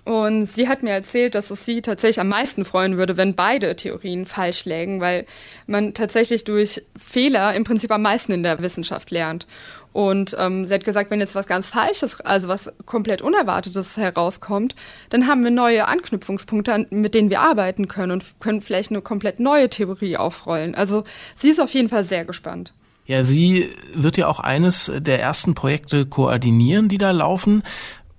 Und 0.05 0.47
sie 0.47 0.69
hat 0.69 0.83
mir 0.83 0.93
erzählt, 0.93 1.35
dass 1.35 1.51
es 1.51 1.67
sie 1.67 1.83
tatsächlich 1.83 2.21
am 2.21 2.29
meisten 2.29 2.65
freuen 2.65 2.97
würde, 2.97 3.19
wenn 3.19 3.35
beide 3.35 3.77
Theorien 3.77 4.25
falsch 4.25 4.65
lägen, 4.65 5.01
weil 5.01 5.27
man 5.67 5.93
tatsächlich 5.93 6.45
durch 6.45 6.83
Fehler 6.99 7.55
im 7.55 7.65
Prinzip 7.65 7.91
am 7.91 8.03
meisten 8.03 8.33
in 8.33 8.43
der 8.43 8.59
Wissenschaft 8.61 9.11
lernt. 9.11 9.47
Und 9.93 10.37
ähm, 10.39 10.67
sie 10.67 10.75
hat 10.75 10.85
gesagt, 10.85 11.11
wenn 11.11 11.21
jetzt 11.21 11.35
was 11.35 11.47
ganz 11.47 11.69
Falsches, 11.69 12.21
also 12.21 12.49
was 12.49 12.73
komplett 12.85 13.23
Unerwartetes 13.23 13.97
herauskommt, 13.97 14.75
dann 15.11 15.27
haben 15.27 15.43
wir 15.43 15.51
neue 15.51 15.89
Anknüpfungspunkte, 15.89 16.87
mit 16.91 17.15
denen 17.15 17.31
wir 17.31 17.41
arbeiten 17.41 17.89
können 17.89 18.13
und 18.13 18.25
können 18.41 18.61
vielleicht 18.61 18.91
eine 18.91 19.03
komplett 19.03 19.41
neue 19.41 19.69
Theorie 19.71 20.17
aufrollen. 20.17 20.75
Also 20.75 21.05
sie 21.35 21.49
ist 21.49 21.61
auf 21.61 21.73
jeden 21.73 21.89
Fall 21.89 22.05
sehr 22.05 22.25
gespannt. 22.25 22.75
Ja, 23.07 23.25
sie 23.25 23.71
wird 23.95 24.19
ja 24.19 24.27
auch 24.27 24.39
eines 24.39 24.93
der 24.95 25.21
ersten 25.21 25.55
Projekte 25.55 26.05
koordinieren, 26.05 26.89
die 26.89 26.99
da 26.99 27.11
laufen. 27.11 27.63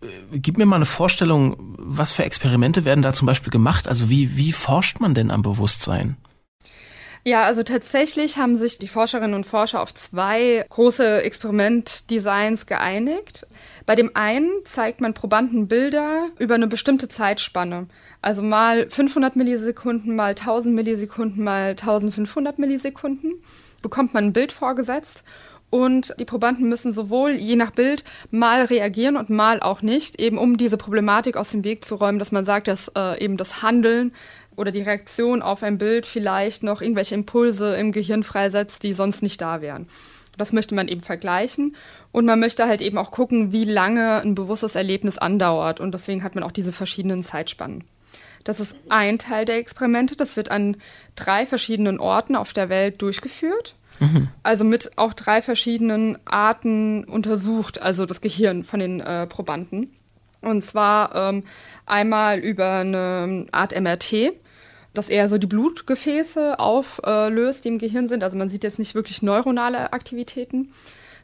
Äh, 0.02 0.40
gib 0.40 0.58
mir 0.58 0.66
mal 0.66 0.78
eine 0.78 0.86
Vorstellung, 0.86 1.76
was 1.78 2.12
für 2.12 2.24
Experimente 2.24 2.86
werden 2.86 3.04
da 3.04 3.14
zum 3.14 3.28
Beispiel 3.28 3.52
gemacht? 3.52 3.88
Also 3.88 4.10
wie, 4.10 4.36
wie 4.36 4.52
forscht 4.52 5.00
man 5.00 5.14
denn 5.14 5.30
am 5.30 5.44
Bewusstsein? 5.44 6.18
Ja, 7.26 7.44
also 7.44 7.64
tatsächlich 7.64 8.38
haben 8.38 8.58
sich 8.58 8.80
die 8.80 8.88
Forscherinnen 8.88 9.36
und 9.36 9.46
Forscher 9.46 9.82
auf 9.82 9.94
zwei 9.94 10.66
große 10.70 11.22
Experimentdesigns 11.22 12.66
geeinigt. 12.66 13.46
Bei 13.86 13.96
dem 13.96 14.16
einen 14.16 14.50
zeigt 14.64 15.02
man 15.02 15.14
Probanden 15.14 15.68
Bilder 15.68 16.30
über 16.40 16.56
eine 16.56 16.68
bestimmte 16.68 17.10
Zeitspanne. 17.10 17.88
Also 18.22 18.42
mal 18.42 18.90
500 18.90 19.36
Millisekunden, 19.36 20.16
mal 20.16 20.30
1000 20.30 20.74
Millisekunden, 20.74 21.44
mal 21.44 21.72
1500 21.72 22.58
Millisekunden 22.58 23.34
bekommt 23.82 24.14
man 24.14 24.26
ein 24.26 24.34
Bild 24.34 24.52
vorgesetzt 24.52 25.24
und 25.70 26.16
die 26.20 26.26
Probanden 26.26 26.68
müssen 26.68 26.94
sowohl 26.94 27.32
je 27.32 27.56
nach 27.56 27.72
Bild 27.72 28.04
mal 28.32 28.64
reagieren 28.64 29.18
und 29.18 29.30
mal 29.30 29.60
auch 29.60 29.82
nicht, 29.82 30.20
eben 30.20 30.38
um 30.38 30.58
diese 30.58 30.78
Problematik 30.78 31.38
aus 31.38 31.50
dem 31.50 31.64
Weg 31.64 31.86
zu 31.86 31.96
räumen, 31.96 32.20
dass 32.20 32.32
man 32.32 32.44
sagt, 32.44 32.68
dass 32.68 32.92
äh, 32.96 33.24
eben 33.24 33.38
das 33.38 33.62
Handeln 33.62 34.12
oder 34.60 34.72
die 34.72 34.82
Reaktion 34.82 35.42
auf 35.42 35.64
ein 35.64 35.78
Bild 35.78 36.06
vielleicht 36.06 36.64
noch 36.64 36.82
irgendwelche 36.82 37.16
Impulse 37.16 37.76
im 37.76 37.92
Gehirn 37.92 38.24
freisetzt, 38.24 38.84
die 38.84 38.94
sonst 38.94 39.24
nicht 39.24 39.42
da 39.42 39.62
wären. 39.62 39.88
Das 40.38 40.54
möchte 40.54 40.76
man 40.76 40.88
eben 40.88 41.02
vergleichen 41.02 41.76
und 42.12 42.26
man 42.26 42.40
möchte 42.40 42.68
halt 42.68 42.82
eben 42.82 42.98
auch 42.98 43.12
gucken, 43.12 43.52
wie 43.52 43.66
lange 43.66 44.22
ein 44.22 44.36
bewusstes 44.36 44.76
Erlebnis 44.76 45.18
andauert 45.18 45.80
und 45.80 45.94
deswegen 45.94 46.24
hat 46.24 46.36
man 46.36 46.44
auch 46.44 46.52
diese 46.52 46.72
verschiedenen 46.74 47.24
Zeitspannen. 47.24 47.84
Das 48.44 48.60
ist 48.60 48.76
ein 48.88 49.18
Teil 49.18 49.46
der 49.46 49.58
Experimente, 49.58 50.16
das 50.16 50.38
wird 50.38 50.52
an 50.52 50.78
drei 51.16 51.46
verschiedenen 51.46 52.00
Orten 52.00 52.36
auf 52.36 52.54
der 52.54 52.70
Welt 52.70 53.02
durchgeführt 53.02 53.76
Mhm. 54.00 54.30
Also 54.44 54.64
mit 54.64 54.98
auch 54.98 55.14
drei 55.14 55.42
verschiedenen 55.42 56.18
Arten 56.26 57.04
untersucht, 57.04 57.82
also 57.82 58.06
das 58.06 58.22
Gehirn 58.22 58.64
von 58.64 58.80
den 58.80 59.02
äh, 59.02 59.28
Probanden. 59.28 59.92
Und 60.42 60.62
zwar 60.64 61.14
ähm, 61.16 61.44
einmal 61.86 62.40
über 62.40 62.80
eine 62.80 63.48
Art 63.52 63.80
MRT, 63.80 64.34
das 64.94 65.10
eher 65.10 65.30
so 65.30 65.38
die 65.38 65.48
Blutgefäße 65.48 66.60
auflöst, 66.60 67.66
die 67.66 67.70
im 67.70 67.78
Gehirn 67.78 68.08
sind. 68.08 68.24
Also 68.24 68.38
man 68.38 68.50
sieht 68.50 68.64
jetzt 68.64 68.80
nicht 68.80 68.96
wirklich 68.96 69.22
neuronale 69.22 69.94
Aktivitäten. 69.94 70.72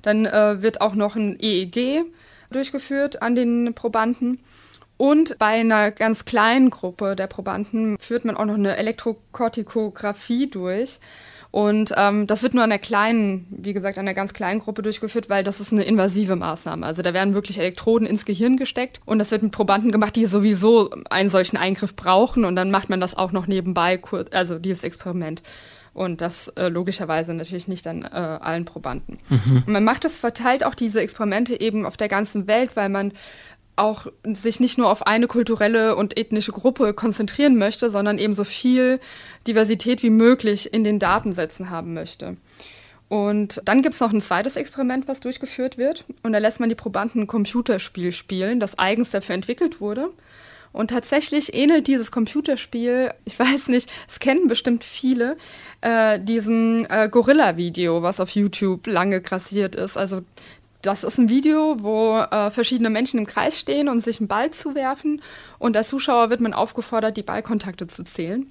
Dann 0.02 0.26
äh, 0.26 0.62
wird 0.62 0.82
auch 0.82 0.96
noch 0.96 1.16
ein 1.16 1.38
EEG 1.40 2.06
durchgeführt 2.52 3.22
an 3.22 3.36
den 3.36 3.74
Probanden. 3.74 4.40
Und 4.98 5.38
bei 5.40 5.60
einer 5.60 5.92
ganz 5.92 6.26
kleinen 6.26 6.70
Gruppe 6.70 7.16
der 7.16 7.28
Probanden 7.28 7.98
führt 8.00 8.24
man 8.24 8.38
auch 8.38 8.46
noch 8.46 8.54
eine 8.54 8.78
Elektrokortikographie 8.78 10.50
durch. 10.50 11.00
Und 11.56 11.94
ähm, 11.96 12.28
das 12.28 12.44
wird 12.44 12.54
nur 12.54 12.66
an 12.66 12.70
der 12.70 12.80
kleinen, 12.80 13.48
wie 13.50 13.72
gesagt, 13.72 13.98
an 13.98 14.04
der 14.04 14.14
ganz 14.14 14.34
kleinen 14.34 14.60
Gruppe 14.60 14.82
durchgeführt, 14.82 15.30
weil 15.30 15.42
das 15.42 15.62
ist 15.62 15.72
eine 15.72 15.84
invasive 15.84 16.36
Maßnahme. 16.36 16.86
Also 16.86 17.02
da 17.02 17.14
werden 17.14 17.34
wirklich 17.34 17.58
Elektroden 17.58 18.06
ins 18.06 18.26
Gehirn 18.26 18.58
gesteckt 18.58 19.00
und 19.06 19.20
das 19.20 19.32
wird 19.32 19.42
mit 19.42 19.54
Probanden 19.54 19.94
gemacht, 19.94 20.18
die 20.18 20.26
sowieso 20.26 20.90
einen 21.10 21.30
solchen 21.30 21.56
Eingriff 21.56 21.96
brauchen 21.96 22.44
und 22.44 22.58
dann 22.58 22.72
macht 22.72 22.90
man 22.90 23.00
das 23.00 23.16
auch 23.16 23.32
noch 23.32 23.48
nebenbei, 23.48 24.02
also 24.32 24.60
dieses 24.60 24.84
Experiment. 24.84 25.44
Und 25.94 26.20
das 26.20 26.50
äh, 26.50 26.68
logischerweise 26.68 27.34
natürlich 27.34 27.70
nicht 27.70 27.88
an 27.88 28.02
äh, 28.02 28.08
allen 28.08 28.66
Probanden. 28.66 29.18
Mhm. 29.30 29.64
man 29.66 29.86
macht 29.86 30.04
das, 30.04 30.20
verteilt 30.20 30.66
auch 30.66 30.76
diese 30.76 31.00
Experimente 31.00 31.62
eben 31.62 31.86
auf 31.86 31.96
der 31.96 32.10
ganzen 32.10 32.48
Welt, 32.48 32.72
weil 32.76 32.90
man 32.90 33.14
auch 33.76 34.08
sich 34.24 34.60
nicht 34.60 34.78
nur 34.78 34.90
auf 34.90 35.06
eine 35.06 35.28
kulturelle 35.28 35.96
und 35.96 36.18
ethnische 36.18 36.52
Gruppe 36.52 36.94
konzentrieren 36.94 37.58
möchte, 37.58 37.92
sondern 37.92 38.18
eben 38.18 38.36
so 38.36 38.44
viel 38.44 39.00
Diversität 39.48 40.04
wie 40.04 40.10
möglich 40.10 40.74
in 40.74 40.84
den 40.84 41.00
Datensätzen 41.00 41.70
haben 41.70 41.94
möchte. 41.94 42.38
Und 43.08 43.62
dann 43.66 43.82
gibt 43.82 43.94
es 43.94 44.02
noch 44.02 44.12
ein 44.12 44.22
zweites 44.22 44.56
Experiment, 44.56 45.08
was 45.08 45.20
durchgeführt 45.20 45.78
wird. 45.78 46.06
Und 46.24 46.34
da 46.34 46.40
lässt 46.40 46.60
man 46.60 46.70
die 46.70 46.76
Probanden 46.76 47.22
ein 47.22 47.28
Computerspiel 47.28 48.12
spielen, 48.12 48.60
das 48.60 48.80
eigens 48.80 49.12
dafür 49.12 49.36
entwickelt 49.36 49.80
wurde. 49.80 50.10
Und 50.72 50.90
tatsächlich 50.90 51.54
ähnelt 51.54 51.88
dieses 51.88 52.12
Computerspiel, 52.12 53.12
ich 53.24 53.40
weiß 53.40 53.70
nicht, 53.70 53.90
es 54.10 54.20
kennen 54.20 54.50
bestimmt 54.50 54.84
viele, 54.84 55.38
äh, 55.80 56.20
diesem 56.20 56.86
äh, 56.90 57.08
Gorilla-Video, 57.08 58.02
was 58.02 58.20
auf 58.20 58.32
YouTube 58.32 58.86
lange 58.88 59.22
grassiert 59.22 59.76
ist. 59.76 59.98
Also 59.98 60.24
das 60.86 61.04
ist 61.04 61.18
ein 61.18 61.30
Video, 61.30 61.78
wo 61.80 62.18
äh, 62.18 62.52
verschiedene 62.52 62.90
Menschen 62.90 63.20
im 63.20 63.26
Kreis 63.26 63.60
stehen 63.60 63.90
und 63.90 64.02
sich 64.02 64.20
einen 64.20 64.28
Ball 64.28 64.52
zuwerfen. 64.52 65.22
Und 65.60 65.76
als 65.76 65.90
Zuschauer 65.90 66.30
wird 66.30 66.42
man 66.42 66.54
aufgefordert, 66.54 67.18
die 67.18 67.24
Ballkontakte 67.24 67.88
zu 67.88 68.04
zählen. 68.04 68.48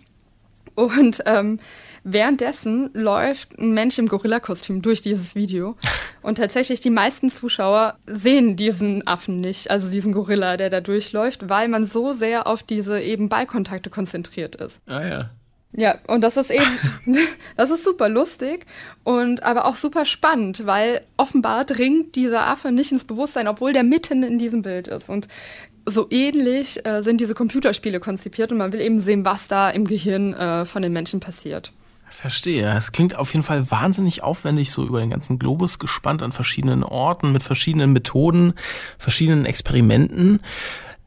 Und 0.75 1.23
ähm, 1.27 1.61
währenddessen 2.03 2.91
läuft 2.95 3.59
ein 3.59 3.75
Mensch 3.75 3.99
im 3.99 4.09
Gorilla-Kostüm 4.09 4.83
durch 4.83 5.03
dieses 5.03 5.35
Video. 5.35 5.77
Und 6.23 6.39
tatsächlich 6.39 6.81
die 6.81 6.91
meisten 6.91 7.31
Zuschauer 7.31 7.97
sehen 8.07 8.57
diesen 8.57 9.07
Affen 9.07 9.41
nicht, 9.41 9.71
also 9.71 9.91
diesen 9.91 10.13
Gorilla, 10.13 10.57
der 10.57 10.71
da 10.71 10.81
durchläuft, 10.81 11.49
weil 11.49 11.69
man 11.69 11.87
so 11.87 12.13
sehr 12.13 12.47
auf 12.47 12.63
diese 12.63 13.01
eben 13.01 13.29
Ballkontakte 13.29 13.91
konzentriert 13.91 14.57
ist. 14.57 14.81
Ah 14.87 15.07
ja. 15.07 15.31
Ja, 15.77 15.99
und 16.07 16.21
das 16.21 16.37
ist 16.37 16.51
eben, 16.51 16.65
das 17.57 17.71
ist 17.71 17.85
super 17.85 18.09
lustig 18.09 18.65
und 19.03 19.43
aber 19.43 19.65
auch 19.65 19.75
super 19.75 20.05
spannend, 20.05 20.67
weil 20.67 21.03
offenbar 21.17 21.65
dringt 21.65 22.15
dieser 22.15 22.47
Affe 22.47 22.71
nicht 22.71 22.93
ins 22.93 23.05
Bewusstsein, 23.05 23.49
obwohl 23.49 23.73
der 23.73 23.83
mitten 23.83 24.23
in 24.23 24.39
diesem 24.39 24.63
Bild 24.63 24.87
ist. 24.87 25.09
Und 25.09 25.27
so 25.87 26.07
ähnlich 26.11 26.87
äh, 26.87 27.03
sind 27.03 27.21
diese 27.21 27.35
Computerspiele 27.35 28.01
konzipiert 28.01 28.53
und 28.53 28.59
man 28.59 28.73
will 28.73 28.81
eben 28.81 29.01
sehen, 29.01 29.25
was 29.25 29.49
da 29.49 29.69
im 29.69 29.87
Gehirn 29.87 30.33
äh, 30.33 30.65
von 30.65 30.81
den 30.81 30.93
Menschen 30.93 31.21
passiert. 31.21 31.73
Verstehe. 32.09 32.73
Es 32.77 32.93
klingt 32.93 33.17
auf 33.17 33.33
jeden 33.35 33.45
Fall 33.45 33.71
wahnsinnig 33.73 34.23
aufwendig, 34.23 34.71
so 34.71 34.85
über 34.85 35.01
den 35.01 35.11
ganzen 35.11 35.41
Globus 35.41 35.81
gespannt 35.81 36.23
an 36.23 36.31
verschiedenen 36.31 36.85
Orten, 36.85 37.33
mit 37.33 37.43
verschiedenen 37.43 37.93
Methoden, 37.93 38.55
verschiedenen 38.99 39.45
Experimenten. 39.45 40.41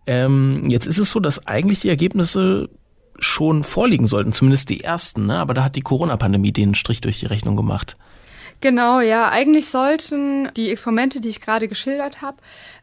Ähm, 0.05 0.69
jetzt 0.69 0.85
ist 0.85 0.97
es 0.97 1.09
so, 1.09 1.21
dass 1.21 1.47
eigentlich 1.47 1.79
die 1.79 1.89
Ergebnisse 1.89 2.69
schon 3.19 3.63
vorliegen 3.63 4.05
sollten, 4.07 4.33
zumindest 4.33 4.69
die 4.69 4.83
ersten, 4.83 5.27
ne? 5.27 5.39
aber 5.39 5.53
da 5.53 5.63
hat 5.63 5.75
die 5.75 5.81
Corona-Pandemie 5.81 6.51
den 6.51 6.75
Strich 6.75 7.01
durch 7.01 7.19
die 7.19 7.25
Rechnung 7.25 7.55
gemacht. 7.55 7.97
Genau, 8.59 9.01
ja. 9.01 9.29
Eigentlich 9.29 9.69
sollten 9.69 10.51
die 10.55 10.71
Experimente, 10.71 11.21
die 11.21 11.29
ich 11.29 11.41
gerade 11.41 11.67
geschildert 11.67 12.21
habe, 12.21 12.37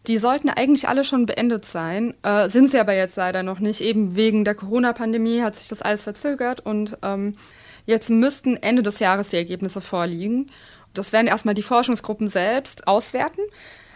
die 0.06 0.18
sollten 0.18 0.48
eigentlich 0.48 0.88
alle 0.88 1.04
schon 1.04 1.26
beendet 1.26 1.64
sein. 1.64 2.14
Äh, 2.22 2.48
sind 2.48 2.70
sie 2.70 2.78
aber 2.78 2.94
jetzt 2.94 3.16
leider 3.16 3.42
noch 3.42 3.58
nicht. 3.58 3.80
Eben 3.80 4.14
wegen 4.14 4.44
der 4.44 4.54
Corona-Pandemie 4.54 5.42
hat 5.42 5.56
sich 5.56 5.68
das 5.68 5.82
alles 5.82 6.04
verzögert 6.04 6.60
und 6.60 6.96
ähm, 7.02 7.34
jetzt 7.86 8.08
müssten 8.08 8.56
Ende 8.56 8.82
des 8.82 9.00
Jahres 9.00 9.30
die 9.30 9.36
Ergebnisse 9.36 9.80
vorliegen. 9.80 10.50
Das 10.92 11.12
werden 11.12 11.26
erstmal 11.26 11.54
die 11.54 11.62
Forschungsgruppen 11.62 12.28
selbst 12.28 12.86
auswerten. 12.86 13.42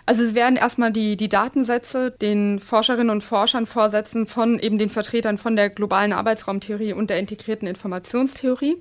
Also 0.09 0.23
es 0.23 0.35
werden 0.35 0.57
erstmal 0.57 0.91
die, 0.91 1.19
die 1.19 1.29
Datensätze 1.29 2.11
den 2.11 2.61
Forscherinnen 2.61 3.11
und 3.11 3.23
Forschern 3.23 3.67
vorsetzen 3.67 4.27
von 4.27 4.59
eben 4.59 4.79
den 4.79 4.89
Vertretern 4.89 5.37
von 5.37 5.55
der 5.55 5.69
globalen 5.69 6.15
Arbeitsraumtheorie 6.15 6.95
und 6.95 7.11
der 7.11 7.19
integrierten 7.19 7.69
Informationstheorie. 7.69 8.79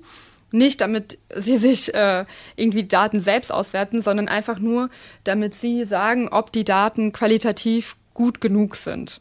Nicht 0.52 0.80
damit 0.80 1.18
sie 1.36 1.58
sich 1.58 1.92
äh, 1.92 2.24
irgendwie 2.56 2.84
Daten 2.84 3.20
selbst 3.20 3.52
auswerten, 3.52 4.00
sondern 4.00 4.26
einfach 4.26 4.58
nur, 4.58 4.88
damit 5.24 5.54
sie 5.54 5.84
sagen, 5.84 6.30
ob 6.30 6.50
die 6.50 6.64
Daten 6.64 7.12
qualitativ 7.12 7.96
gut 8.14 8.40
genug 8.40 8.74
sind. 8.74 9.20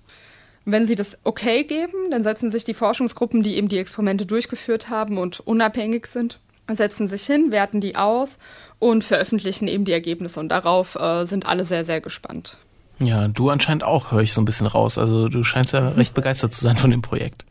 Wenn 0.63 0.87
sie 0.87 0.95
das 0.95 1.17
okay 1.25 1.65
geben, 1.65 2.09
dann 2.09 2.23
setzen 2.23 2.51
sich 2.51 2.63
die 2.63 2.73
Forschungsgruppen, 2.73 3.43
die 3.43 3.57
eben 3.57 3.67
die 3.67 3.79
Experimente 3.79 4.25
durchgeführt 4.25 4.87
haben 4.87 5.17
und 5.17 5.41
unabhängig 5.41 6.05
sind, 6.05 6.39
setzen 6.75 7.07
sich 7.07 7.23
hin, 7.23 7.51
werten 7.51 7.81
die 7.81 7.95
aus 7.95 8.37
und 8.79 9.03
veröffentlichen 9.03 9.67
eben 9.67 9.85
die 9.85 9.93
Ergebnisse. 9.93 10.39
Und 10.39 10.49
darauf 10.49 10.95
äh, 10.95 11.25
sind 11.25 11.45
alle 11.45 11.65
sehr, 11.65 11.85
sehr 11.85 12.01
gespannt. 12.01 12.57
Ja, 12.99 13.27
du 13.27 13.49
anscheinend 13.49 13.83
auch, 13.83 14.11
höre 14.11 14.21
ich 14.21 14.33
so 14.33 14.41
ein 14.41 14.45
bisschen 14.45 14.67
raus. 14.67 14.97
Also 14.97 15.29
du 15.29 15.43
scheinst 15.43 15.73
ja 15.73 15.87
recht 15.89 16.13
begeistert 16.15 16.53
zu 16.53 16.61
sein 16.61 16.77
von 16.77 16.91
dem 16.91 17.01
Projekt. 17.01 17.45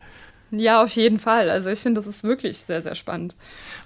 Ja, 0.51 0.81
auf 0.81 0.95
jeden 0.95 1.19
Fall. 1.19 1.49
Also 1.49 1.69
ich 1.69 1.79
finde, 1.79 1.99
das 1.99 2.07
ist 2.07 2.23
wirklich 2.23 2.57
sehr, 2.59 2.81
sehr 2.81 2.95
spannend. 2.95 3.35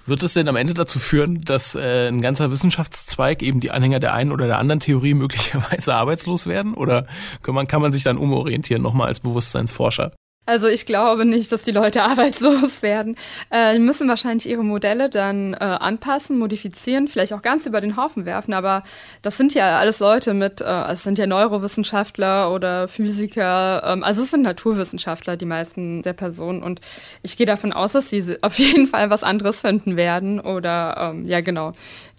Wird 0.06 0.22
es 0.22 0.34
denn 0.34 0.46
am 0.48 0.54
Ende 0.54 0.74
dazu 0.74 1.00
führen, 1.00 1.44
dass 1.44 1.74
äh, 1.74 2.08
ein 2.08 2.22
ganzer 2.22 2.52
Wissenschaftszweig, 2.52 3.42
eben 3.42 3.60
die 3.60 3.72
Anhänger 3.72 3.98
der 3.98 4.14
einen 4.14 4.30
oder 4.30 4.46
der 4.46 4.58
anderen 4.58 4.78
Theorie 4.80 5.14
möglicherweise 5.14 5.94
arbeitslos 5.96 6.46
werden? 6.46 6.74
Oder 6.74 7.06
kann 7.42 7.54
man, 7.54 7.66
kann 7.66 7.82
man 7.82 7.92
sich 7.92 8.04
dann 8.04 8.16
umorientieren, 8.16 8.82
nochmal 8.82 9.08
als 9.08 9.20
Bewusstseinsforscher? 9.20 10.12
Also 10.44 10.66
ich 10.66 10.86
glaube 10.86 11.24
nicht, 11.24 11.52
dass 11.52 11.62
die 11.62 11.70
Leute 11.70 12.02
arbeitslos 12.02 12.82
werden. 12.82 13.16
Äh, 13.50 13.78
müssen 13.78 14.08
wahrscheinlich 14.08 14.48
ihre 14.48 14.64
Modelle 14.64 15.08
dann 15.08 15.54
äh, 15.54 15.58
anpassen, 15.58 16.38
modifizieren, 16.38 17.06
vielleicht 17.06 17.32
auch 17.32 17.42
ganz 17.42 17.64
über 17.66 17.80
den 17.80 17.96
Haufen 17.96 18.26
werfen. 18.26 18.52
Aber 18.52 18.82
das 19.22 19.36
sind 19.36 19.54
ja 19.54 19.78
alles 19.78 20.00
Leute 20.00 20.34
mit, 20.34 20.60
äh, 20.60 20.84
es 20.90 21.04
sind 21.04 21.18
ja 21.18 21.28
Neurowissenschaftler 21.28 22.52
oder 22.52 22.88
Physiker, 22.88 23.84
ähm, 23.86 24.02
also 24.02 24.22
es 24.22 24.32
sind 24.32 24.42
Naturwissenschaftler, 24.42 25.36
die 25.36 25.46
meisten 25.46 26.02
der 26.02 26.12
Personen. 26.12 26.62
Und 26.62 26.80
ich 27.22 27.36
gehe 27.36 27.46
davon 27.46 27.72
aus, 27.72 27.92
dass 27.92 28.10
sie 28.10 28.36
auf 28.42 28.58
jeden 28.58 28.88
Fall 28.88 29.10
was 29.10 29.22
anderes 29.22 29.60
finden 29.60 29.96
werden 29.96 30.40
oder 30.40 31.12
ähm, 31.14 31.24
ja 31.24 31.40
genau 31.40 31.72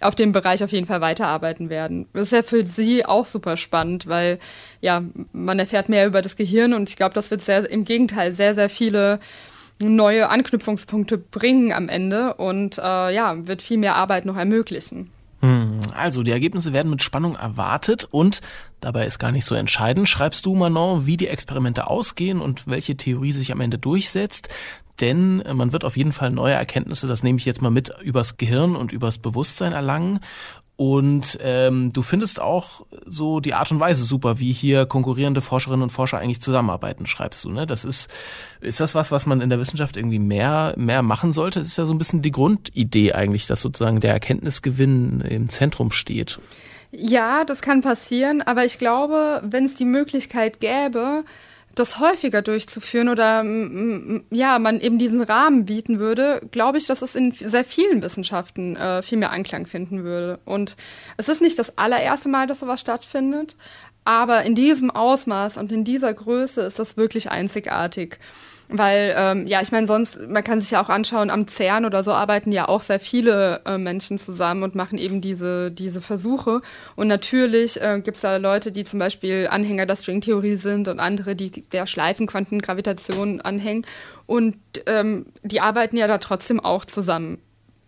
auf 0.03 0.15
dem 0.15 0.31
Bereich 0.31 0.63
auf 0.63 0.71
jeden 0.71 0.85
Fall 0.85 1.01
weiterarbeiten 1.01 1.69
werden. 1.69 2.07
Das 2.13 2.23
ist 2.23 2.31
ja 2.31 2.43
für 2.43 2.65
sie 2.65 3.05
auch 3.05 3.25
super 3.25 3.57
spannend, 3.57 4.07
weil 4.07 4.39
ja, 4.83 5.01
man 5.31 5.59
erfährt 5.59 5.87
mehr 5.87 6.05
über 6.05 6.21
das 6.21 6.35
Gehirn 6.35 6.73
und 6.73 6.89
ich 6.89 6.97
glaube, 6.97 7.15
das 7.15 7.31
wird 7.31 7.41
sehr 7.41 7.69
im 7.71 7.85
Gegenteil 7.85 8.33
sehr, 8.33 8.53
sehr 8.53 8.67
viele 8.67 9.19
neue 9.81 10.27
Anknüpfungspunkte 10.27 11.17
bringen 11.17 11.71
am 11.71 11.87
Ende 11.87 12.33
und 12.33 12.77
äh, 12.77 13.15
ja, 13.15 13.47
wird 13.47 13.61
viel 13.61 13.77
mehr 13.77 13.95
Arbeit 13.95 14.25
noch 14.25 14.35
ermöglichen. 14.35 15.09
Hm, 15.39 15.79
also, 15.95 16.21
die 16.21 16.31
Ergebnisse 16.31 16.73
werden 16.73 16.89
mit 16.89 17.01
Spannung 17.01 17.35
erwartet 17.35 18.05
und 18.11 18.41
dabei 18.81 19.05
ist 19.05 19.19
gar 19.19 19.31
nicht 19.31 19.45
so 19.45 19.55
entscheidend. 19.55 20.09
Schreibst 20.09 20.45
du, 20.45 20.53
Manon, 20.53 21.05
wie 21.05 21.15
die 21.15 21.29
Experimente 21.29 21.87
ausgehen 21.87 22.41
und 22.41 22.67
welche 22.67 22.97
Theorie 22.97 23.31
sich 23.31 23.53
am 23.53 23.61
Ende 23.61 23.77
durchsetzt? 23.77 24.49
denn 25.01 25.41
äh, 25.41 25.53
man 25.53 25.73
wird 25.73 25.85
auf 25.85 25.97
jeden 25.97 26.11
Fall 26.11 26.31
neue 26.31 26.53
Erkenntnisse, 26.53 27.07
das 27.07 27.23
nehme 27.23 27.39
ich 27.39 27.45
jetzt 27.45 27.61
mal 27.61 27.71
mit, 27.71 27.91
übers 28.01 28.37
Gehirn 28.37 28.75
und 28.75 28.91
übers 28.91 29.17
Bewusstsein 29.17 29.73
erlangen. 29.73 30.19
Und 30.75 31.37
ähm, 31.41 31.93
du 31.93 32.01
findest 32.01 32.41
auch 32.41 32.85
so 33.05 33.39
die 33.39 33.53
Art 33.53 33.71
und 33.71 33.79
Weise 33.79 34.03
super, 34.03 34.39
wie 34.39 34.51
hier 34.51 34.87
konkurrierende 34.87 35.41
Forscherinnen 35.41 35.83
und 35.83 35.91
Forscher 35.91 36.17
eigentlich 36.17 36.41
zusammenarbeiten, 36.41 37.05
schreibst 37.05 37.43
du. 37.43 37.51
Ne? 37.51 37.67
Das 37.67 37.85
ist, 37.85 38.09
ist 38.59 38.79
das 38.79 38.95
was, 38.95 39.11
was 39.11 39.27
man 39.27 39.41
in 39.41 39.51
der 39.51 39.59
Wissenschaft 39.59 39.97
irgendwie 39.97 40.17
mehr, 40.17 40.73
mehr 40.75 41.03
machen 41.03 41.31
sollte? 41.31 41.59
Das 41.59 41.67
ist 41.67 41.77
ja 41.77 41.85
so 41.85 41.93
ein 41.93 41.99
bisschen 41.99 42.23
die 42.23 42.31
Grundidee 42.31 43.13
eigentlich, 43.13 43.45
dass 43.45 43.61
sozusagen 43.61 43.99
der 43.99 44.13
Erkenntnisgewinn 44.13 45.21
im 45.21 45.49
Zentrum 45.49 45.91
steht. 45.91 46.39
Ja, 46.91 47.43
das 47.43 47.61
kann 47.61 47.81
passieren, 47.81 48.41
aber 48.41 48.65
ich 48.65 48.79
glaube, 48.79 49.41
wenn 49.43 49.65
es 49.65 49.75
die 49.75 49.85
Möglichkeit 49.85 50.59
gäbe, 50.59 51.23
das 51.75 51.99
häufiger 51.99 52.41
durchzuführen 52.41 53.09
oder 53.09 53.43
ja, 54.29 54.59
man 54.59 54.79
eben 54.79 54.99
diesen 54.99 55.21
Rahmen 55.21 55.65
bieten 55.65 55.99
würde, 55.99 56.41
glaube 56.51 56.77
ich, 56.77 56.85
dass 56.85 57.01
es 57.01 57.15
in 57.15 57.31
sehr 57.31 57.63
vielen 57.63 58.01
Wissenschaften 58.03 58.75
äh, 58.75 59.01
viel 59.01 59.17
mehr 59.17 59.31
Anklang 59.31 59.65
finden 59.65 60.03
würde. 60.03 60.39
Und 60.45 60.75
es 61.17 61.29
ist 61.29 61.41
nicht 61.41 61.57
das 61.57 61.77
allererste 61.77 62.29
Mal, 62.29 62.47
dass 62.47 62.59
sowas 62.59 62.79
stattfindet, 62.79 63.55
aber 64.05 64.43
in 64.43 64.55
diesem 64.55 64.91
Ausmaß 64.91 65.57
und 65.57 65.71
in 65.71 65.83
dieser 65.83 66.13
Größe 66.13 66.61
ist 66.61 66.79
das 66.79 66.97
wirklich 66.97 67.31
einzigartig. 67.31 68.19
Weil, 68.69 69.13
ähm, 69.17 69.47
ja, 69.47 69.61
ich 69.61 69.71
meine, 69.71 69.87
sonst, 69.87 70.27
man 70.27 70.43
kann 70.43 70.61
sich 70.61 70.71
ja 70.71 70.81
auch 70.81 70.89
anschauen, 70.89 71.29
am 71.29 71.47
CERN 71.47 71.85
oder 71.85 72.03
so 72.03 72.11
arbeiten 72.11 72.51
ja 72.51 72.67
auch 72.67 72.81
sehr 72.81 72.99
viele 72.99 73.61
äh, 73.65 73.77
Menschen 73.77 74.17
zusammen 74.17 74.63
und 74.63 74.75
machen 74.75 74.97
eben 74.97 75.21
diese, 75.21 75.71
diese 75.71 76.01
Versuche. 76.01 76.61
Und 76.95 77.07
natürlich 77.07 77.81
äh, 77.81 78.01
gibt 78.03 78.15
es 78.15 78.21
da 78.21 78.37
Leute, 78.37 78.71
die 78.71 78.83
zum 78.83 78.99
Beispiel 78.99 79.47
Anhänger 79.49 79.85
der 79.85 79.95
Stringtheorie 79.95 80.55
sind 80.55 80.87
und 80.87 80.99
andere, 80.99 81.35
die 81.35 81.51
der 81.51 81.85
Schleifenquantengravitation 81.85 83.41
anhängen. 83.41 83.85
Und 84.25 84.55
ähm, 84.85 85.27
die 85.43 85.61
arbeiten 85.61 85.97
ja 85.97 86.07
da 86.07 86.17
trotzdem 86.17 86.59
auch 86.59 86.85
zusammen. 86.85 87.39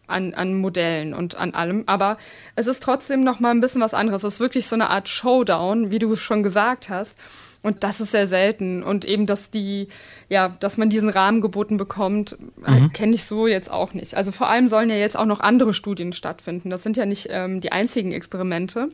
An, 0.07 0.33
an 0.33 0.59
Modellen 0.59 1.13
und 1.13 1.35
an 1.35 1.53
allem. 1.53 1.83
Aber 1.85 2.17
es 2.55 2.67
ist 2.67 2.83
trotzdem 2.83 3.23
noch 3.23 3.39
mal 3.39 3.51
ein 3.51 3.61
bisschen 3.61 3.81
was 3.81 3.93
anderes. 3.93 4.23
Es 4.23 4.35
ist 4.35 4.39
wirklich 4.39 4.67
so 4.67 4.75
eine 4.75 4.89
Art 4.89 5.09
Showdown, 5.09 5.91
wie 5.91 5.99
du 5.99 6.15
schon 6.15 6.43
gesagt 6.43 6.89
hast. 6.89 7.17
Und 7.65 7.83
das 7.83 7.99
ist 7.99 8.11
sehr 8.11 8.27
selten. 8.27 8.83
Und 8.83 9.05
eben, 9.05 9.25
dass 9.25 9.49
die, 9.49 9.87
ja, 10.29 10.49
dass 10.59 10.77
man 10.77 10.91
diesen 10.91 11.09
Rahmen 11.09 11.41
geboten 11.41 11.77
bekommt, 11.77 12.37
äh, 12.63 12.71
mhm. 12.79 12.91
kenne 12.91 13.15
ich 13.15 13.23
so 13.23 13.47
jetzt 13.47 13.71
auch 13.71 13.93
nicht. 13.93 14.13
Also 14.15 14.31
vor 14.31 14.49
allem 14.49 14.67
sollen 14.67 14.89
ja 14.89 14.97
jetzt 14.97 15.17
auch 15.17 15.25
noch 15.25 15.39
andere 15.39 15.73
Studien 15.73 16.13
stattfinden. 16.13 16.69
Das 16.69 16.83
sind 16.83 16.95
ja 16.95 17.07
nicht 17.07 17.29
ähm, 17.31 17.61
die 17.61 17.71
einzigen 17.71 18.11
Experimente. 18.11 18.89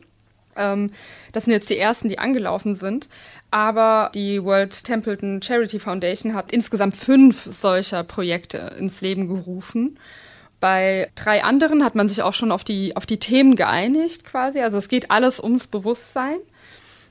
Ähm, 0.56 0.90
das 1.32 1.44
sind 1.44 1.52
jetzt 1.52 1.68
die 1.68 1.76
ersten, 1.76 2.08
die 2.08 2.18
angelaufen 2.18 2.74
sind. 2.74 3.10
Aber 3.50 4.10
die 4.14 4.42
World 4.42 4.84
Templeton 4.84 5.42
Charity 5.42 5.78
Foundation 5.78 6.32
hat 6.32 6.50
insgesamt 6.50 6.96
fünf 6.96 7.46
solcher 7.50 8.04
Projekte 8.04 8.74
ins 8.78 9.02
Leben 9.02 9.28
gerufen. 9.28 9.98
Bei 10.62 11.10
drei 11.16 11.42
anderen 11.42 11.84
hat 11.84 11.96
man 11.96 12.08
sich 12.08 12.22
auch 12.22 12.34
schon 12.34 12.52
auf 12.52 12.62
die, 12.62 12.94
auf 12.94 13.04
die 13.04 13.18
Themen 13.18 13.56
geeinigt 13.56 14.24
quasi. 14.24 14.60
Also 14.60 14.78
es 14.78 14.86
geht 14.86 15.10
alles 15.10 15.42
ums 15.42 15.66
Bewusstsein. 15.66 16.36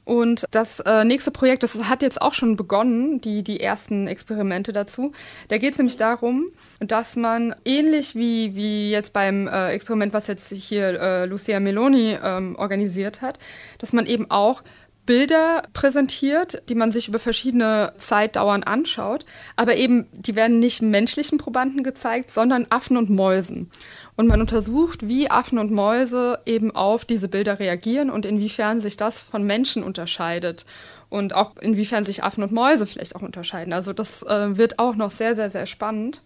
Und 0.06 0.46
das 0.52 0.80
äh, 0.80 1.04
nächste 1.04 1.32
Projekt, 1.32 1.64
das 1.64 1.76
hat 1.84 2.02
jetzt 2.02 2.22
auch 2.22 2.34
schon 2.34 2.56
begonnen, 2.56 3.20
die, 3.20 3.44
die 3.44 3.60
ersten 3.60 4.08
Experimente 4.08 4.72
dazu. 4.72 5.12
Da 5.50 5.58
geht 5.58 5.74
es 5.74 5.78
nämlich 5.80 5.98
darum, 5.98 6.46
dass 6.80 7.18
man 7.18 7.54
ähnlich 7.66 8.16
wie, 8.16 8.56
wie 8.56 8.90
jetzt 8.90 9.12
beim 9.12 9.50
äh, 9.50 9.72
Experiment, 9.72 10.14
was 10.14 10.28
jetzt 10.28 10.54
hier 10.54 11.00
äh, 11.02 11.26
Lucia 11.26 11.60
Meloni 11.60 12.18
ähm, 12.24 12.56
organisiert 12.58 13.22
hat, 13.22 13.38
dass 13.80 13.92
man 13.92 14.06
eben 14.06 14.32
auch 14.32 14.64
Bilder 15.12 15.64
präsentiert, 15.74 16.64
die 16.70 16.76
man 16.76 16.94
sich 16.94 17.10
über 17.10 17.20
verschiedene 17.20 17.92
Zeitdauern 17.98 18.64
anschaut. 18.64 19.26
Aber 19.58 19.76
eben, 19.76 20.08
die 20.14 20.38
werden 20.38 20.60
nicht 20.60 20.82
menschlichen 20.82 21.38
Probanden 21.38 21.84
gezeigt, 21.84 22.32
sondern 22.32 22.66
Affen 22.70 22.96
und 22.96 23.10
Mäusen. 23.10 23.70
Und 24.16 24.28
man 24.28 24.40
untersucht, 24.40 25.10
wie 25.10 25.30
Affen 25.30 25.60
und 25.60 25.70
Mäuse 25.70 26.40
eben 26.46 26.74
auf 26.74 27.04
diese 27.04 27.28
Bilder 27.28 27.60
reagieren 27.60 28.10
und 28.10 28.26
inwiefern 28.26 28.80
sich 28.80 28.96
das 28.96 29.22
von 29.22 29.44
Menschen 29.44 29.84
unterscheidet. 29.84 30.66
Und 31.10 31.36
auch 31.36 31.58
inwiefern 31.60 32.06
sich 32.06 32.24
Affen 32.24 32.42
und 32.42 32.54
Mäuse 32.54 32.88
vielleicht 32.88 33.18
auch 33.18 33.22
unterscheiden. 33.22 33.74
Also 33.74 33.92
das 33.92 34.24
äh, 34.24 34.56
wird 34.58 34.80
auch 34.80 34.96
noch 34.96 35.12
sehr, 35.12 35.36
sehr, 35.36 35.52
sehr 35.52 35.66
spannend. 35.66 36.22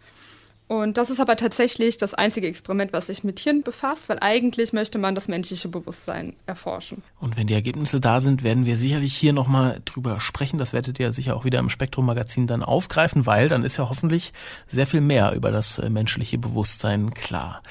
Und 0.67 0.97
das 0.97 1.11
ist 1.11 1.19
aber 1.19 1.35
tatsächlich 1.35 1.97
das 1.97 2.15
einzige 2.15 2.47
Experiment, 2.47 2.91
was 2.91 3.07
sich 3.07 3.23
mit 3.23 3.35
Tieren 3.35 3.61
befasst, 3.61 4.09
weil 4.09 4.17
eigentlich 4.19 4.73
möchte 4.73 4.97
man 4.97 5.13
das 5.13 5.27
menschliche 5.27 5.67
Bewusstsein 5.67 6.35
erforschen. 6.47 7.03
Und 7.19 7.37
wenn 7.37 7.45
die 7.45 7.53
Ergebnisse 7.53 8.01
da 8.01 8.19
sind, 8.19 8.43
werden 8.43 8.65
wir 8.65 8.75
sicherlich 8.75 9.15
hier 9.15 9.31
nochmal 9.31 9.81
drüber 9.85 10.19
sprechen. 10.19 10.57
Das 10.57 10.73
werdet 10.73 10.99
ihr 10.99 11.11
sicher 11.11 11.35
auch 11.35 11.45
wieder 11.45 11.59
im 11.59 11.69
Spektrum-Magazin 11.69 12.47
dann 12.47 12.63
aufgreifen, 12.63 13.27
weil 13.27 13.47
dann 13.47 13.63
ist 13.63 13.77
ja 13.77 13.89
hoffentlich 13.89 14.33
sehr 14.67 14.87
viel 14.87 15.01
mehr 15.01 15.33
über 15.33 15.51
das 15.51 15.77
äh, 15.77 15.89
menschliche 15.89 16.39
Bewusstsein 16.39 17.13
klar. 17.13 17.61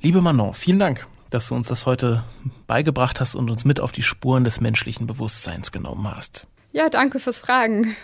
Liebe 0.00 0.22
Manon, 0.22 0.54
vielen 0.54 0.78
Dank, 0.78 1.08
dass 1.30 1.48
du 1.48 1.56
uns 1.56 1.66
das 1.66 1.86
heute 1.86 2.22
beigebracht 2.68 3.20
hast 3.20 3.34
und 3.34 3.50
uns 3.50 3.64
mit 3.64 3.80
auf 3.80 3.90
die 3.90 4.04
Spuren 4.04 4.44
des 4.44 4.60
menschlichen 4.60 5.08
Bewusstseins 5.08 5.72
genommen 5.72 6.08
hast. 6.08 6.46
Ja, 6.70 6.90
danke 6.90 7.18
fürs 7.18 7.38
Fragen. 7.38 7.96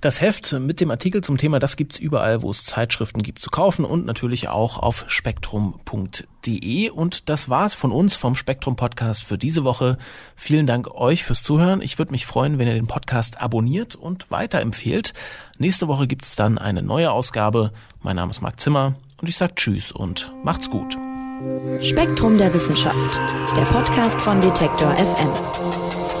Das 0.00 0.20
Heft 0.20 0.52
mit 0.52 0.80
dem 0.80 0.92
Artikel 0.92 1.24
zum 1.24 1.38
Thema, 1.38 1.58
das 1.58 1.76
gibt's 1.76 1.98
überall, 1.98 2.42
wo 2.42 2.50
es 2.50 2.64
Zeitschriften 2.64 3.22
gibt, 3.22 3.40
zu 3.40 3.50
kaufen 3.50 3.84
und 3.84 4.06
natürlich 4.06 4.48
auch 4.48 4.78
auf 4.78 5.04
spektrum.de. 5.08 6.90
Und 6.90 7.28
das 7.28 7.48
war's 7.48 7.74
von 7.74 7.90
uns 7.90 8.14
vom 8.14 8.36
Spektrum 8.36 8.76
Podcast 8.76 9.24
für 9.24 9.38
diese 9.38 9.64
Woche. 9.64 9.98
Vielen 10.36 10.68
Dank 10.68 10.88
euch 10.94 11.24
fürs 11.24 11.42
Zuhören. 11.42 11.82
Ich 11.82 11.98
würde 11.98 12.12
mich 12.12 12.24
freuen, 12.24 12.60
wenn 12.60 12.68
ihr 12.68 12.74
den 12.74 12.86
Podcast 12.86 13.40
abonniert 13.40 13.96
und 13.96 14.30
weiterempfehlt. 14.30 15.14
Nächste 15.58 15.88
Woche 15.88 16.06
gibt's 16.06 16.36
dann 16.36 16.58
eine 16.58 16.82
neue 16.82 17.10
Ausgabe. 17.10 17.72
Mein 18.02 18.16
Name 18.16 18.30
ist 18.30 18.40
Marc 18.40 18.60
Zimmer 18.60 18.94
und 19.20 19.28
ich 19.28 19.36
sage 19.36 19.56
Tschüss 19.56 19.90
und 19.90 20.32
macht's 20.44 20.70
gut. 20.70 20.96
Spektrum 21.80 22.38
der 22.38 22.54
Wissenschaft, 22.54 23.20
der 23.56 23.64
Podcast 23.64 24.20
von 24.20 24.40
Detektor 24.40 24.94
FM. 24.94 26.11